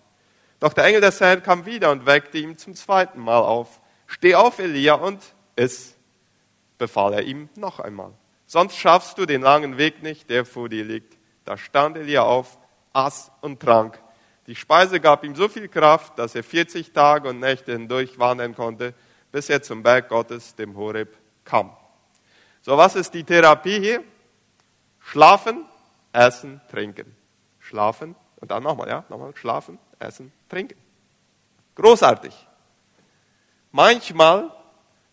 Doch 0.60 0.74
der 0.74 0.86
Engel 0.86 1.02
des 1.02 1.20
Herrn 1.20 1.42
kam 1.42 1.66
wieder 1.66 1.92
und 1.92 2.06
weckte 2.06 2.38
ihn 2.38 2.58
zum 2.58 2.76
zweiten 2.76 3.20
Mal 3.20 3.40
auf. 3.40 3.82
Steh 4.06 4.36
auf, 4.36 4.60
Elia, 4.60 4.94
und 4.94 5.20
iss, 5.56 5.98
befahl 6.78 7.14
er 7.14 7.24
ihm 7.24 7.50
noch 7.56 7.80
einmal. 7.80 8.14
Sonst 8.46 8.78
schaffst 8.78 9.18
du 9.18 9.26
den 9.26 9.42
langen 9.42 9.78
Weg 9.78 10.04
nicht, 10.04 10.30
der 10.30 10.46
vor 10.46 10.70
dir 10.70 10.86
liegt. 10.86 11.18
Da 11.46 11.58
stand 11.58 11.98
Elia 11.98 12.22
auf, 12.24 12.60
aß 12.94 13.32
und 13.42 13.60
trank. 13.60 14.00
Die 14.46 14.56
Speise 14.56 15.00
gab 15.00 15.24
ihm 15.24 15.36
so 15.36 15.48
viel 15.48 15.68
Kraft, 15.68 16.20
dass 16.20 16.36
er 16.36 16.44
40 16.44 16.92
Tage 16.92 17.30
und 17.30 17.40
Nächte 17.40 17.72
hindurch 17.72 18.20
wandern 18.20 18.54
konnte, 18.54 18.94
bis 19.32 19.50
er 19.50 19.62
zum 19.62 19.82
Berg 19.82 20.10
Gottes, 20.10 20.56
dem 20.56 20.76
Horeb, 20.76 21.18
kam. 21.46 21.76
So, 22.62 22.78
was 22.78 22.96
ist 22.96 23.14
die 23.14 23.24
Therapie 23.24 23.80
hier? 23.80 24.04
Schlafen, 25.00 25.66
essen, 26.14 26.62
trinken. 26.70 27.16
Schlafen 27.60 28.16
und 28.38 28.52
dann 28.52 28.64
nochmal, 28.64 28.90
ja, 28.90 29.06
nochmal 29.10 29.36
schlafen, 29.36 29.78
essen, 30.00 30.32
trinken. 30.50 30.78
Großartig. 31.76 32.34
Manchmal 33.72 34.52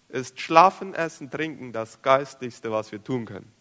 ist 0.08 0.40
Schlafen, 0.40 0.94
Essen, 0.94 1.30
Trinken 1.30 1.72
das 1.72 2.00
Geistigste, 2.02 2.72
was 2.72 2.90
wir 2.90 3.02
tun 3.02 3.26
können. 3.26 3.52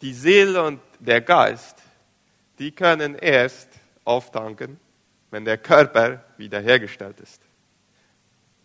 Die 0.00 0.14
Seele 0.14 0.64
und 0.64 0.80
der 0.98 1.20
Geist, 1.20 1.82
die 2.58 2.72
können 2.72 3.16
erst 3.16 3.68
auftanken, 4.04 4.80
wenn 5.30 5.44
der 5.44 5.58
Körper 5.58 6.24
wiederhergestellt 6.36 7.20
ist. 7.20 7.42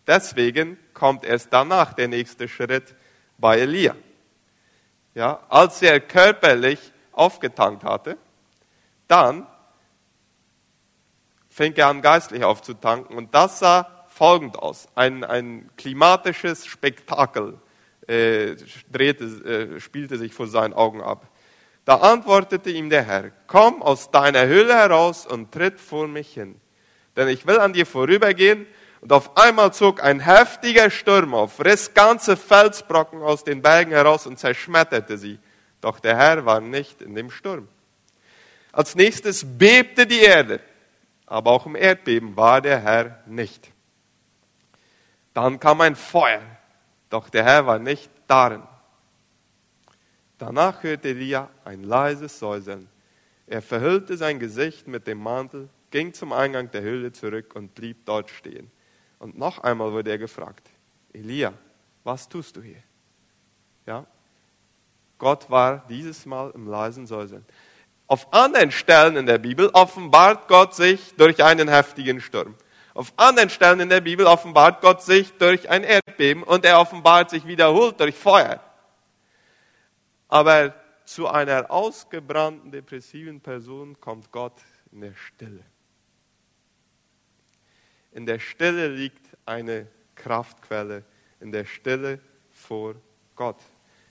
Deswegen 0.06 0.78
kommt 0.94 1.24
erst 1.24 1.52
danach 1.52 1.92
der 1.92 2.08
nächste 2.08 2.48
Schritt 2.48 2.94
bei 3.36 3.58
Elia 3.58 3.94
ja, 5.18 5.40
als 5.48 5.82
er 5.82 5.98
körperlich 5.98 6.78
aufgetankt 7.10 7.82
hatte, 7.82 8.16
dann 9.08 9.48
fing 11.48 11.74
er 11.74 11.88
an, 11.88 12.02
geistlich 12.02 12.44
aufzutanken. 12.44 13.16
Und 13.16 13.34
das 13.34 13.58
sah 13.58 14.04
folgend 14.06 14.56
aus. 14.56 14.86
Ein, 14.94 15.24
ein 15.24 15.70
klimatisches 15.76 16.66
Spektakel 16.66 17.58
äh, 18.06 18.54
drehte, 18.92 19.24
äh, 19.24 19.80
spielte 19.80 20.18
sich 20.18 20.32
vor 20.32 20.46
seinen 20.46 20.72
Augen 20.72 21.02
ab. 21.02 21.26
Da 21.84 21.96
antwortete 21.96 22.70
ihm 22.70 22.88
der 22.88 23.02
Herr, 23.02 23.32
komm 23.48 23.82
aus 23.82 24.12
deiner 24.12 24.46
Höhle 24.46 24.74
heraus 24.76 25.26
und 25.26 25.50
tritt 25.50 25.80
vor 25.80 26.06
mich 26.06 26.32
hin. 26.32 26.60
Denn 27.16 27.26
ich 27.26 27.44
will 27.44 27.58
an 27.58 27.72
dir 27.72 27.86
vorübergehen 27.86 28.68
und 29.00 29.12
auf 29.12 29.36
einmal 29.36 29.72
zog 29.72 30.02
ein 30.02 30.20
heftiger 30.20 30.90
Sturm 30.90 31.34
auf, 31.34 31.64
riss 31.64 31.94
ganze 31.94 32.36
Felsbrocken 32.36 33.22
aus 33.22 33.44
den 33.44 33.62
Bergen 33.62 33.92
heraus 33.92 34.26
und 34.26 34.38
zerschmetterte 34.38 35.18
sie. 35.18 35.38
Doch 35.80 36.00
der 36.00 36.16
Herr 36.16 36.44
war 36.44 36.60
nicht 36.60 37.00
in 37.02 37.14
dem 37.14 37.30
Sturm. 37.30 37.68
Als 38.72 38.94
nächstes 38.94 39.44
bebte 39.46 40.06
die 40.06 40.20
Erde, 40.20 40.60
aber 41.26 41.52
auch 41.52 41.66
im 41.66 41.76
Erdbeben 41.76 42.36
war 42.36 42.60
der 42.60 42.80
Herr 42.80 43.22
nicht. 43.26 43.70
Dann 45.32 45.60
kam 45.60 45.80
ein 45.80 45.94
Feuer, 45.94 46.42
doch 47.10 47.28
der 47.28 47.44
Herr 47.44 47.66
war 47.66 47.78
nicht 47.78 48.10
darin. 48.26 48.62
Danach 50.38 50.82
hörte 50.82 51.08
Elia 51.08 51.48
ein 51.64 51.82
leises 51.84 52.38
Säuseln. 52.38 52.88
Er 53.46 53.62
verhüllte 53.62 54.16
sein 54.16 54.38
Gesicht 54.38 54.88
mit 54.88 55.06
dem 55.06 55.18
Mantel, 55.18 55.68
ging 55.90 56.12
zum 56.12 56.32
Eingang 56.32 56.70
der 56.70 56.82
Höhle 56.82 57.12
zurück 57.12 57.54
und 57.54 57.74
blieb 57.74 58.04
dort 58.04 58.30
stehen. 58.30 58.70
Und 59.18 59.36
noch 59.36 59.58
einmal 59.58 59.92
wurde 59.92 60.10
er 60.10 60.18
gefragt, 60.18 60.68
Elia, 61.12 61.52
was 62.04 62.28
tust 62.28 62.56
du 62.56 62.62
hier? 62.62 62.82
Ja? 63.86 64.06
Gott 65.18 65.50
war 65.50 65.84
dieses 65.88 66.24
Mal 66.26 66.50
im 66.54 66.68
leisen 66.68 67.06
Säuseln. 67.06 67.44
Auf 68.06 68.32
anderen 68.32 68.70
Stellen 68.70 69.16
in 69.16 69.26
der 69.26 69.38
Bibel 69.38 69.68
offenbart 69.72 70.48
Gott 70.48 70.74
sich 70.74 71.14
durch 71.16 71.42
einen 71.42 71.68
heftigen 71.68 72.20
Sturm. 72.20 72.54
Auf 72.94 73.12
anderen 73.16 73.50
Stellen 73.50 73.80
in 73.80 73.88
der 73.88 74.00
Bibel 74.00 74.26
offenbart 74.26 74.80
Gott 74.80 75.02
sich 75.02 75.32
durch 75.38 75.68
ein 75.68 75.84
Erdbeben 75.84 76.42
und 76.42 76.64
er 76.64 76.80
offenbart 76.80 77.30
sich 77.30 77.46
wiederholt 77.46 78.00
durch 78.00 78.14
Feuer. 78.14 78.60
Aber 80.28 80.74
zu 81.04 81.28
einer 81.28 81.70
ausgebrannten, 81.70 82.70
depressiven 82.70 83.40
Person 83.40 84.00
kommt 84.00 84.30
Gott 84.32 84.60
in 84.92 85.00
der 85.00 85.14
Stille. 85.14 85.64
In 88.12 88.26
der 88.26 88.38
Stille 88.38 88.88
liegt 88.88 89.24
eine 89.46 89.86
Kraftquelle, 90.14 91.04
in 91.40 91.52
der 91.52 91.64
Stille 91.64 92.20
vor 92.50 92.94
Gott. 93.36 93.58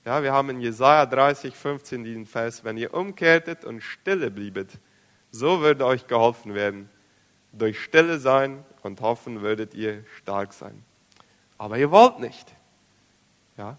Ja, 0.06 0.24
wir 0.24 0.32
haben 0.32 0.50
in 0.52 0.62
Jesaja 0.62 1.06
30, 1.06 1.54
15 1.54 2.04
diesen 2.04 2.26
Vers, 2.26 2.64
wenn 2.64 2.78
ihr 2.78 2.94
umkehrtet 2.94 3.66
und 3.66 3.82
stille 3.82 4.32
bliebet, 4.32 4.80
so 5.32 5.60
würde 5.62 5.86
euch 5.86 6.08
geholfen 6.08 6.54
werden. 6.54 6.90
Durch 7.52 7.82
Stille 7.82 8.20
sein 8.20 8.64
und 8.84 9.02
hoffen 9.02 9.42
würdet 9.42 9.74
ihr 9.74 10.06
stark 10.16 10.54
sein. 10.54 10.84
Aber 11.58 11.78
ihr 11.78 11.92
wollt 11.92 12.20
nicht. 12.20 12.56
Ja? 13.58 13.78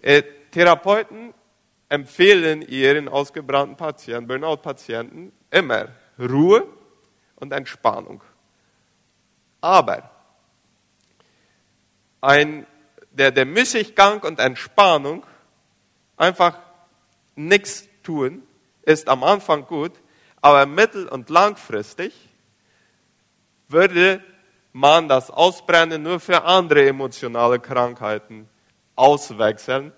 Äh, 0.00 0.22
Therapeuten 0.50 1.34
empfehlen 1.88 2.62
ihren 2.62 3.08
ausgebrannten 3.08 3.76
Patienten, 3.76 4.28
Burnout-Patienten, 4.28 5.32
immer 5.50 5.88
Ruhe 6.18 6.66
und 7.36 7.52
Entspannung. 7.52 8.22
Aber 9.62 10.10
ein, 12.20 12.66
der, 13.10 13.30
der 13.30 13.46
Müßiggang 13.46 14.22
und 14.22 14.38
Entspannung, 14.38 15.24
einfach 16.16 16.58
nichts 17.34 17.88
tun, 18.02 18.42
ist 18.82 19.08
am 19.08 19.22
Anfang 19.22 19.66
gut, 19.66 19.92
aber 20.40 20.66
mittel- 20.66 21.08
und 21.08 21.30
langfristig 21.30 22.12
würde 23.68 24.22
man 24.72 25.08
das 25.08 25.30
Ausbrennen 25.30 26.02
nur 26.02 26.18
für 26.18 26.42
andere 26.42 26.86
emotionale 26.86 27.60
Krankheiten 27.60 28.48
auswechseln, 28.96 29.92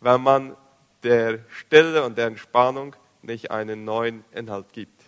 wenn 0.00 0.22
man 0.22 0.56
der 1.02 1.40
Stille 1.48 2.04
und 2.04 2.16
der 2.16 2.26
Entspannung 2.26 2.96
nicht 3.20 3.50
einen 3.50 3.84
neuen 3.84 4.24
Inhalt 4.32 4.72
gibt. 4.72 5.02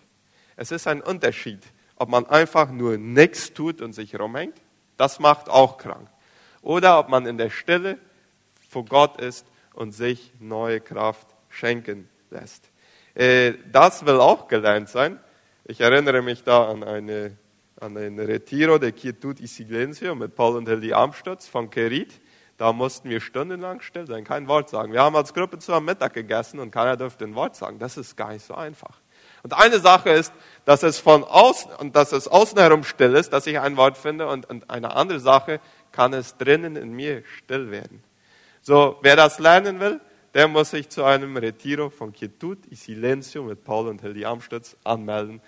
Es 0.55 0.71
ist 0.71 0.87
ein 0.87 1.01
Unterschied, 1.01 1.61
ob 1.97 2.09
man 2.09 2.25
einfach 2.25 2.71
nur 2.71 2.97
nichts 2.97 3.53
tut 3.53 3.81
und 3.81 3.93
sich 3.93 4.19
rumhängt, 4.19 4.55
das 4.97 5.19
macht 5.19 5.49
auch 5.49 5.77
krank. 5.77 6.09
Oder 6.61 6.99
ob 6.99 7.09
man 7.09 7.25
in 7.25 7.37
der 7.37 7.49
Stille 7.49 7.97
vor 8.69 8.85
Gott 8.85 9.21
ist 9.21 9.45
und 9.73 9.91
sich 9.91 10.33
neue 10.39 10.81
Kraft 10.81 11.27
schenken 11.49 12.09
lässt. 12.29 12.69
Äh, 13.13 13.53
das 13.71 14.05
will 14.05 14.19
auch 14.19 14.47
gelernt 14.47 14.89
sein. 14.89 15.19
Ich 15.65 15.81
erinnere 15.81 16.21
mich 16.21 16.43
da 16.43 16.69
an, 16.69 16.83
eine, 16.83 17.37
an 17.79 17.97
einen 17.97 18.19
Retiro 18.19 18.77
der 18.77 18.91
Quietud 18.91 19.39
y 19.39 19.47
Silencio 19.47 20.15
mit 20.15 20.35
Paul 20.35 20.57
und 20.57 20.67
Hildi 20.67 20.93
Amstutz 20.93 21.47
von 21.47 21.69
Kerit. 21.69 22.19
Da 22.57 22.71
mussten 22.71 23.09
wir 23.09 23.19
stundenlang 23.19 23.81
still 23.81 24.07
sein, 24.07 24.23
kein 24.23 24.47
Wort 24.47 24.69
sagen. 24.69 24.93
Wir 24.93 25.01
haben 25.01 25.15
als 25.15 25.33
Gruppe 25.33 25.59
zu 25.59 25.73
am 25.73 25.85
Mittag 25.85 26.13
gegessen 26.13 26.59
und 26.59 26.71
keiner 26.71 26.95
durfte 26.95 27.25
ein 27.25 27.35
Wort 27.35 27.55
sagen. 27.55 27.79
Das 27.79 27.97
ist 27.97 28.15
gar 28.15 28.31
nicht 28.31 28.45
so 28.45 28.53
einfach. 28.53 29.01
Und 29.45 29.53
eine 29.53 29.77
Sache 29.77 30.09
ist, 30.09 30.33
dass 30.65 30.81
es 30.81 30.97
von 30.97 31.23
außen 31.23 31.71
und 31.73 31.95
dass 31.95 32.13
es 32.13 32.27
außen 32.27 32.57
herum 32.57 32.83
still 32.83 33.13
ist, 33.13 33.31
dass 33.31 33.45
ich 33.45 33.59
ein 33.59 33.77
Wort 33.77 33.95
finde 33.95 34.27
und, 34.27 34.49
und 34.49 34.71
eine 34.71 34.95
andere 34.95 35.19
Sache 35.19 35.59
kann 35.91 36.13
es 36.13 36.35
drinnen 36.37 36.75
in 36.75 36.93
mir 36.93 37.21
still 37.37 37.69
werden. 37.69 38.03
So, 38.63 38.97
wer 39.03 39.15
das 39.15 39.37
lernen 39.37 39.79
will, 39.79 40.01
der 40.33 40.47
muss 40.47 40.71
sich 40.71 40.89
zu 40.89 41.03
einem 41.03 41.37
Retiro 41.37 41.91
von 41.91 42.11
Quietud 42.11 42.57
y 42.71 42.75
Silencio 42.75 43.43
mit 43.43 43.63
Paul 43.63 43.87
und 43.87 44.01
Hildi 44.01 44.25
Amstutz 44.25 44.77
anmelden. 44.83 45.39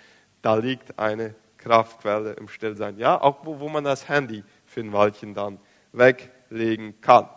Da 0.42 0.54
liegt 0.54 0.96
eine 0.96 1.34
Kraftquelle 1.56 2.34
im 2.34 2.46
Stillsein. 2.46 2.98
Ja, 2.98 3.20
auch 3.20 3.44
wo, 3.44 3.58
wo 3.58 3.68
man 3.68 3.82
das 3.82 4.08
Handy 4.08 4.44
für 4.64 4.78
ein 4.78 4.92
Weilchen 4.92 5.34
dann 5.34 5.58
weg 5.90 6.30
legen 6.50 7.00
kann. 7.00 7.28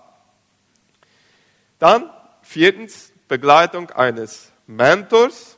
Dann 1.80 2.12
viertens 2.44 3.14
Begleitung 3.28 3.90
eines 3.90 4.52
Mentors. 4.68 5.58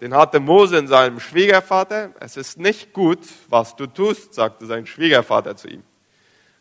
Den 0.00 0.14
hatte 0.14 0.40
Mose 0.40 0.78
in 0.78 0.86
seinem 0.86 1.20
Schwiegervater. 1.20 2.12
Es 2.20 2.36
ist 2.36 2.58
nicht 2.58 2.92
gut, 2.92 3.20
was 3.48 3.76
du 3.76 3.86
tust, 3.86 4.32
sagte 4.34 4.66
sein 4.66 4.86
Schwiegervater 4.86 5.56
zu 5.56 5.68
ihm. 5.68 5.82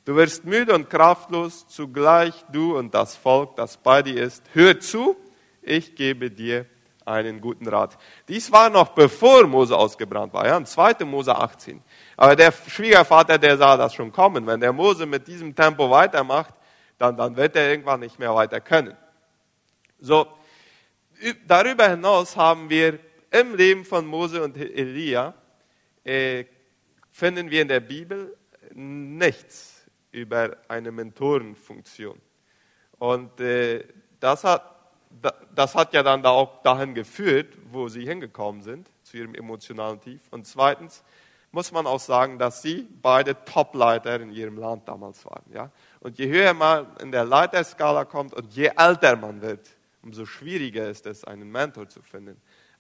Du 0.04 0.16
wirst 0.16 0.44
müde 0.44 0.74
und 0.74 0.90
kraftlos, 0.90 1.68
zugleich 1.68 2.34
du 2.52 2.78
und 2.78 2.94
das 2.94 3.16
Volk, 3.16 3.56
das 3.56 3.78
bei 3.78 4.02
dir 4.02 4.24
ist. 4.24 4.44
Hör 4.54 4.80
zu, 4.80 5.16
ich 5.62 5.96
gebe 5.96 6.32
dir 6.32 6.66
einen 7.06 7.42
guten 7.42 7.68
Rat. 7.68 7.98
Dies 8.28 8.52
war 8.52 8.70
noch 8.70 8.90
bevor 8.90 9.48
Mose 9.48 9.76
ausgebrannt 9.76 10.34
war, 10.34 10.46
ja, 10.46 10.58
im 10.58 10.66
2. 10.66 11.06
Mose 11.06 11.36
18. 11.36 11.82
Aber 12.18 12.36
der 12.36 12.52
Schwiegervater, 12.52 13.38
der 13.38 13.58
sah 13.58 13.78
das 13.78 13.94
schon 13.94 14.12
kommen. 14.12 14.46
Wenn 14.46 14.60
der 14.60 14.74
Mose 14.74 15.06
mit 15.06 15.28
diesem 15.28 15.56
Tempo 15.56 15.90
weitermacht, 15.90 16.54
dann, 16.98 17.16
dann 17.16 17.36
wird 17.36 17.56
er 17.56 17.70
irgendwann 17.70 18.02
nicht 18.02 18.20
mehr 18.20 18.34
weiter 18.36 18.60
können. 18.60 18.96
So, 20.00 20.28
darüber 21.48 21.88
hinaus 21.88 22.36
haben 22.36 22.70
wir 22.70 23.00
im 23.32 23.56
Leben 23.56 23.86
von 23.86 24.06
Mose 24.06 24.44
und 24.44 24.58
Elia, 24.58 25.34
äh, 26.04 26.46
finden 27.12 27.50
wir 27.50 27.62
in 27.62 27.68
der 27.68 27.80
Bibel 27.80 28.36
nichts 28.74 29.86
über 30.12 30.58
eine 30.68 30.92
Mentorenfunktion. 30.92 32.20
Und 32.98 33.40
äh, 33.40 33.86
das, 34.20 34.44
hat, 34.44 34.64
das 35.54 35.76
hat 35.76 35.94
ja 35.94 36.04
dann 36.04 36.24
da 36.24 36.30
auch 36.30 36.62
dahin 36.64 36.94
geführt, 36.94 37.58
wo 37.72 37.88
sie 37.88 38.06
hingekommen 38.06 38.62
sind, 38.62 38.90
zu 39.04 39.18
ihrem 39.18 39.36
emotionalen 39.36 40.00
Tief. 40.00 40.22
Und 40.32 40.46
zweitens, 40.46 41.04
muss 41.52 41.72
man 41.72 41.88
auch 41.88 42.00
sagen, 42.00 42.38
dass 42.38 42.62
sie 42.62 42.88
beide 43.02 43.44
Topleiter 43.46 44.20
in 44.20 44.32
ihrem 44.32 44.58
Land 44.58 44.88
damals 44.88 45.26
waren. 45.26 45.44
Ja? 45.52 45.72
Und 46.00 46.18
je 46.18 46.28
höher 46.28 46.54
man 46.54 46.88
in 47.02 47.12
der 47.12 47.26
Leiterskala 47.26 48.06
kommt 48.06 48.34
und 48.34 48.54
je 48.54 48.72
älter 48.78 49.16
man 49.16 49.42
wird, 49.42 49.68
umso 50.04 50.26
schwieriger 50.26 50.90
ist 50.90 51.06
es, 51.06 51.24
einen 51.24 51.52
Mentor 51.52 51.88
zu 51.90 52.02
finden. 52.02 52.40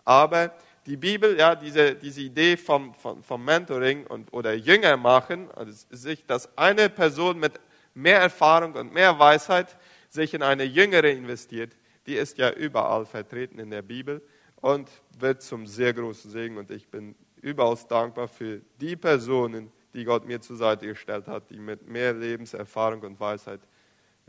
Aber 0.09 0.51
die 0.87 0.97
Bibel, 0.97 1.37
ja, 1.37 1.53
diese, 1.53 1.93
diese 1.93 2.21
Idee 2.21 2.57
vom, 2.57 2.95
vom, 2.95 3.21
vom 3.21 3.45
Mentoring 3.45 4.07
und, 4.07 4.33
oder 4.33 4.55
Jünger 4.55 4.97
machen, 4.97 5.51
also 5.51 5.71
sich, 5.91 6.25
dass 6.25 6.57
eine 6.57 6.89
Person 6.89 7.37
mit 7.37 7.59
mehr 7.93 8.19
Erfahrung 8.19 8.73
und 8.73 8.91
mehr 8.91 9.19
Weisheit 9.19 9.77
sich 10.09 10.33
in 10.33 10.41
eine 10.41 10.63
Jüngere 10.63 11.11
investiert, 11.11 11.77
die 12.07 12.15
ist 12.15 12.39
ja 12.39 12.49
überall 12.49 13.05
vertreten 13.05 13.59
in 13.59 13.69
der 13.69 13.83
Bibel 13.83 14.19
und 14.55 14.89
wird 15.19 15.43
zum 15.43 15.67
sehr 15.67 15.93
großen 15.93 16.31
Segen. 16.31 16.57
Und 16.57 16.71
ich 16.71 16.87
bin 16.87 17.13
überaus 17.39 17.85
dankbar 17.85 18.27
für 18.27 18.61
die 18.81 18.95
Personen, 18.95 19.71
die 19.93 20.05
Gott 20.05 20.25
mir 20.25 20.41
zur 20.41 20.55
Seite 20.55 20.87
gestellt 20.87 21.27
hat, 21.27 21.51
die 21.51 21.59
mit 21.59 21.87
mehr 21.87 22.13
Lebenserfahrung 22.13 23.01
und 23.01 23.19
Weisheit 23.19 23.61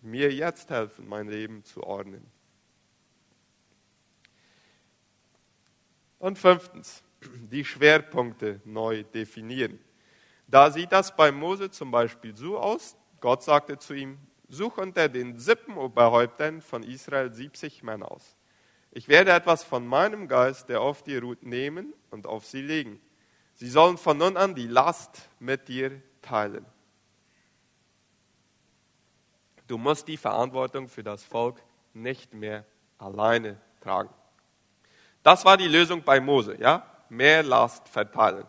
mir 0.02 0.30
jetzt 0.30 0.68
helfen, 0.68 1.08
mein 1.08 1.28
Leben 1.28 1.64
zu 1.64 1.82
ordnen. 1.82 2.30
Und 6.20 6.38
fünftens, 6.38 7.02
die 7.50 7.64
Schwerpunkte 7.64 8.60
neu 8.64 9.02
definieren. 9.02 9.80
Da 10.46 10.70
sieht 10.70 10.92
das 10.92 11.16
bei 11.16 11.32
Mose 11.32 11.70
zum 11.70 11.90
Beispiel 11.90 12.36
so 12.36 12.58
aus. 12.58 12.96
Gott 13.20 13.42
sagte 13.42 13.78
zu 13.78 13.94
ihm, 13.94 14.18
such 14.48 14.78
unter 14.78 15.08
den 15.08 15.38
Sippenoberhäuptern 15.38 16.60
von 16.60 16.84
Israel 16.84 17.32
70 17.32 17.82
Männer 17.82 18.12
aus. 18.12 18.36
Ich 18.92 19.08
werde 19.08 19.32
etwas 19.32 19.62
von 19.62 19.86
meinem 19.86 20.28
Geist, 20.28 20.68
der 20.68 20.80
auf 20.80 21.02
dir 21.02 21.22
ruht, 21.22 21.42
nehmen 21.42 21.94
und 22.10 22.26
auf 22.26 22.44
sie 22.44 22.62
legen. 22.62 23.00
Sie 23.54 23.68
sollen 23.68 23.96
von 23.96 24.18
nun 24.18 24.36
an 24.36 24.54
die 24.54 24.66
Last 24.66 25.28
mit 25.38 25.68
dir 25.68 26.02
teilen. 26.22 26.66
Du 29.68 29.78
musst 29.78 30.08
die 30.08 30.16
Verantwortung 30.16 30.88
für 30.88 31.04
das 31.04 31.22
Volk 31.22 31.62
nicht 31.94 32.34
mehr 32.34 32.66
alleine 32.98 33.60
tragen. 33.80 34.12
Das 35.22 35.44
war 35.44 35.56
die 35.56 35.68
Lösung 35.68 36.02
bei 36.02 36.20
Mose, 36.20 36.56
ja? 36.58 36.86
Mehr 37.08 37.42
Last 37.42 37.88
verteilen. 37.88 38.44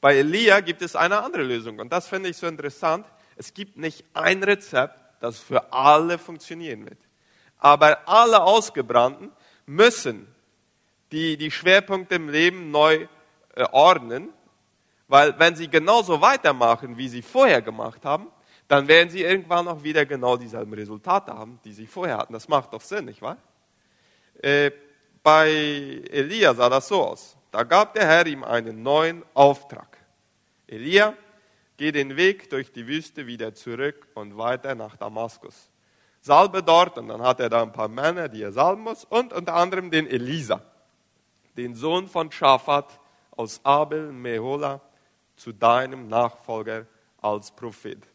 Bei 0.00 0.16
Elia 0.16 0.60
gibt 0.60 0.82
es 0.82 0.96
eine 0.96 1.22
andere 1.22 1.42
Lösung 1.42 1.78
und 1.78 1.92
das 1.92 2.08
finde 2.08 2.30
ich 2.30 2.36
so 2.36 2.46
interessant. 2.46 3.06
Es 3.36 3.54
gibt 3.54 3.76
nicht 3.76 4.04
ein 4.14 4.42
Rezept, 4.42 4.98
das 5.20 5.38
für 5.38 5.72
alle 5.72 6.18
funktionieren 6.18 6.84
wird. 6.84 6.98
Aber 7.58 8.08
alle 8.08 8.42
Ausgebrannten 8.42 9.30
müssen 9.66 10.26
die 11.12 11.36
die 11.36 11.50
Schwerpunkte 11.50 12.14
im 12.14 12.28
Leben 12.28 12.70
neu 12.70 13.06
äh, 13.54 13.64
ordnen, 13.72 14.30
weil 15.08 15.38
wenn 15.38 15.56
sie 15.56 15.68
genauso 15.68 16.20
weitermachen, 16.20 16.96
wie 16.96 17.08
sie 17.08 17.22
vorher 17.22 17.62
gemacht 17.62 18.04
haben, 18.04 18.28
dann 18.68 18.86
werden 18.86 19.10
sie 19.10 19.22
irgendwann 19.22 19.66
auch 19.66 19.82
wieder 19.82 20.06
genau 20.06 20.36
dieselben 20.36 20.72
Resultate 20.72 21.32
haben, 21.32 21.58
die 21.64 21.72
sie 21.72 21.86
vorher 21.86 22.18
hatten. 22.18 22.32
Das 22.32 22.48
macht 22.48 22.72
doch 22.72 22.80
Sinn, 22.80 23.06
nicht 23.06 23.20
wahr? 23.20 23.36
Äh, 24.40 24.70
bei 25.22 25.48
Elia 26.10 26.54
sah 26.54 26.68
das 26.68 26.88
so 26.88 27.02
aus. 27.02 27.36
Da 27.50 27.64
gab 27.64 27.94
der 27.94 28.06
Herr 28.06 28.26
ihm 28.26 28.44
einen 28.44 28.82
neuen 28.82 29.24
Auftrag. 29.34 29.98
Elia, 30.66 31.14
geh 31.76 31.92
den 31.92 32.16
Weg 32.16 32.50
durch 32.50 32.72
die 32.72 32.86
Wüste 32.86 33.26
wieder 33.26 33.54
zurück 33.54 34.06
und 34.14 34.36
weiter 34.38 34.74
nach 34.74 34.96
Damaskus. 34.96 35.70
Salbe 36.20 36.62
dort 36.62 36.98
und 36.98 37.08
dann 37.08 37.22
hat 37.22 37.40
er 37.40 37.48
da 37.48 37.62
ein 37.62 37.72
paar 37.72 37.88
Männer, 37.88 38.28
die 38.28 38.42
er 38.42 38.52
salben 38.52 38.82
muss 38.82 39.04
und 39.04 39.32
unter 39.32 39.54
anderem 39.54 39.90
den 39.90 40.06
Elisa, 40.06 40.62
den 41.56 41.74
Sohn 41.74 42.06
von 42.06 42.30
Schafat 42.30 43.00
aus 43.30 43.60
Abel 43.64 44.12
Mehola, 44.12 44.80
zu 45.36 45.52
deinem 45.52 46.08
Nachfolger 46.08 46.86
als 47.22 47.50
Prophet. 47.50 48.06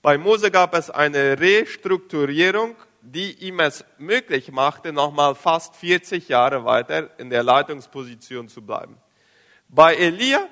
Bei 0.00 0.16
Mose 0.16 0.52
gab 0.52 0.74
es 0.74 0.88
eine 0.88 1.38
Restrukturierung, 1.38 2.76
die 3.02 3.32
ihm 3.46 3.60
es 3.60 3.84
möglich 3.98 4.52
machte, 4.52 4.92
nochmal 4.92 5.34
fast 5.34 5.74
40 5.76 6.28
Jahre 6.28 6.64
weiter 6.64 7.10
in 7.18 7.30
der 7.30 7.42
Leitungsposition 7.42 8.48
zu 8.48 8.62
bleiben. 8.62 8.96
Bei 9.68 9.94
Elia 9.94 10.48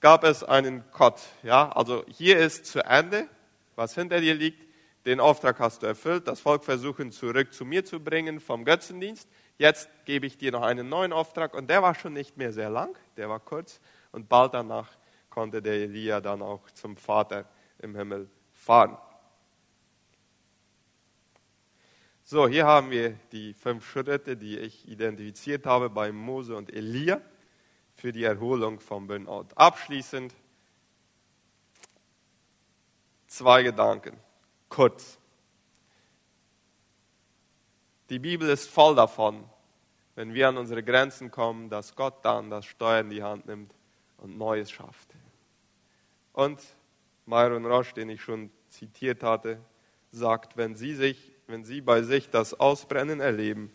gab 0.00 0.24
es 0.24 0.44
einen 0.44 0.88
Cut. 0.92 1.20
Ja, 1.42 1.70
also 1.70 2.04
hier 2.08 2.38
ist 2.38 2.66
zu 2.66 2.84
Ende, 2.84 3.28
was 3.74 3.94
hinter 3.94 4.20
dir 4.20 4.34
liegt. 4.34 4.70
Den 5.06 5.18
Auftrag 5.18 5.58
hast 5.58 5.82
du 5.82 5.86
erfüllt, 5.86 6.28
das 6.28 6.40
Volk 6.40 6.62
versuchen 6.62 7.10
zurück 7.10 7.52
zu 7.52 7.64
mir 7.64 7.84
zu 7.84 8.00
bringen 8.00 8.38
vom 8.38 8.64
Götzendienst. 8.64 9.28
Jetzt 9.58 9.88
gebe 10.04 10.26
ich 10.26 10.36
dir 10.38 10.52
noch 10.52 10.62
einen 10.62 10.88
neuen 10.88 11.12
Auftrag 11.12 11.54
und 11.54 11.68
der 11.68 11.82
war 11.82 11.94
schon 11.94 12.12
nicht 12.12 12.36
mehr 12.36 12.52
sehr 12.52 12.70
lang, 12.70 12.96
der 13.16 13.28
war 13.28 13.40
kurz 13.40 13.80
und 14.12 14.28
bald 14.28 14.54
danach 14.54 14.88
konnte 15.30 15.62
der 15.62 15.74
Elia 15.74 16.20
dann 16.20 16.42
auch 16.42 16.70
zum 16.72 16.96
Vater 16.96 17.46
im 17.78 17.96
Himmel 17.96 18.28
fahren. 18.52 18.98
So, 22.32 22.46
hier 22.46 22.64
haben 22.64 22.92
wir 22.92 23.18
die 23.32 23.54
fünf 23.54 23.84
Schritte, 23.90 24.36
die 24.36 24.56
ich 24.56 24.86
identifiziert 24.86 25.66
habe 25.66 25.90
bei 25.90 26.12
Mose 26.12 26.54
und 26.54 26.72
Elia 26.72 27.20
für 27.96 28.12
die 28.12 28.22
Erholung 28.22 28.78
vom 28.78 29.08
Burnout. 29.08 29.46
Abschließend 29.56 30.32
zwei 33.26 33.64
Gedanken, 33.64 34.16
kurz. 34.68 35.18
Die 38.10 38.20
Bibel 38.20 38.48
ist 38.48 38.70
voll 38.70 38.94
davon, 38.94 39.44
wenn 40.14 40.32
wir 40.32 40.50
an 40.50 40.56
unsere 40.56 40.84
Grenzen 40.84 41.32
kommen, 41.32 41.68
dass 41.68 41.96
Gott 41.96 42.24
dann 42.24 42.48
das 42.48 42.64
Steuer 42.64 43.00
in 43.00 43.10
die 43.10 43.24
Hand 43.24 43.46
nimmt 43.46 43.74
und 44.18 44.38
Neues 44.38 44.70
schafft. 44.70 45.16
Und 46.32 46.60
Myron 47.26 47.66
Roche, 47.66 47.94
den 47.94 48.08
ich 48.08 48.22
schon 48.22 48.52
zitiert 48.68 49.24
hatte, 49.24 49.60
sagt, 50.12 50.56
wenn 50.56 50.76
Sie, 50.76 50.94
sich, 50.94 51.29
wenn 51.50 51.64
Sie 51.64 51.80
bei 51.80 52.02
sich 52.02 52.30
das 52.30 52.58
Ausbrennen 52.58 53.20
erleben, 53.20 53.70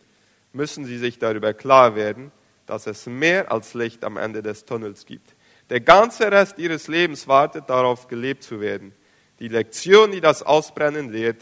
müssen 0.54 0.86
Sie 0.86 0.98
sich 0.98 1.20
darüber 1.20 1.54
klar 1.54 1.96
werden, 1.96 2.32
dass 2.66 2.88
es 2.88 3.06
mehr 3.06 3.52
als 3.52 3.74
Licht 3.74 4.04
am 4.04 4.18
Ende 4.18 4.42
des 4.42 4.66
Tunnels 4.66 5.06
gibt. 5.06 5.36
Der 5.70 5.82
ganze 5.82 6.32
Rest 6.32 6.58
Ihres 6.58 6.88
Lebens 6.88 7.28
wartet 7.28 7.70
darauf, 7.70 8.08
gelebt 8.08 8.44
zu 8.44 8.60
werden. 8.60 8.94
Die 9.40 9.48
Lektion, 9.48 10.12
die 10.12 10.22
das 10.22 10.44
Ausbrennen 10.44 11.12
lehrt, 11.12 11.42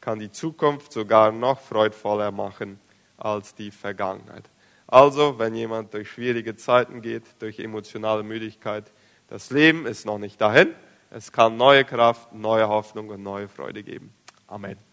kann 0.00 0.18
die 0.18 0.30
Zukunft 0.30 0.92
sogar 0.92 1.32
noch 1.32 1.60
freudvoller 1.60 2.30
machen 2.30 2.80
als 3.16 3.54
die 3.54 3.70
Vergangenheit. 3.70 4.44
Also, 4.86 5.38
wenn 5.38 5.54
jemand 5.54 5.92
durch 5.92 6.10
schwierige 6.10 6.56
Zeiten 6.56 7.02
geht, 7.02 7.24
durch 7.40 7.58
emotionale 7.58 8.22
Müdigkeit, 8.22 8.90
das 9.28 9.50
Leben 9.50 9.86
ist 9.86 10.06
noch 10.06 10.18
nicht 10.18 10.40
dahin. 10.40 10.74
Es 11.10 11.30
kann 11.30 11.56
neue 11.56 11.84
Kraft, 11.84 12.32
neue 12.32 12.68
Hoffnung 12.68 13.10
und 13.10 13.22
neue 13.22 13.48
Freude 13.48 13.82
geben. 13.82 14.12
Amen. 14.46 14.87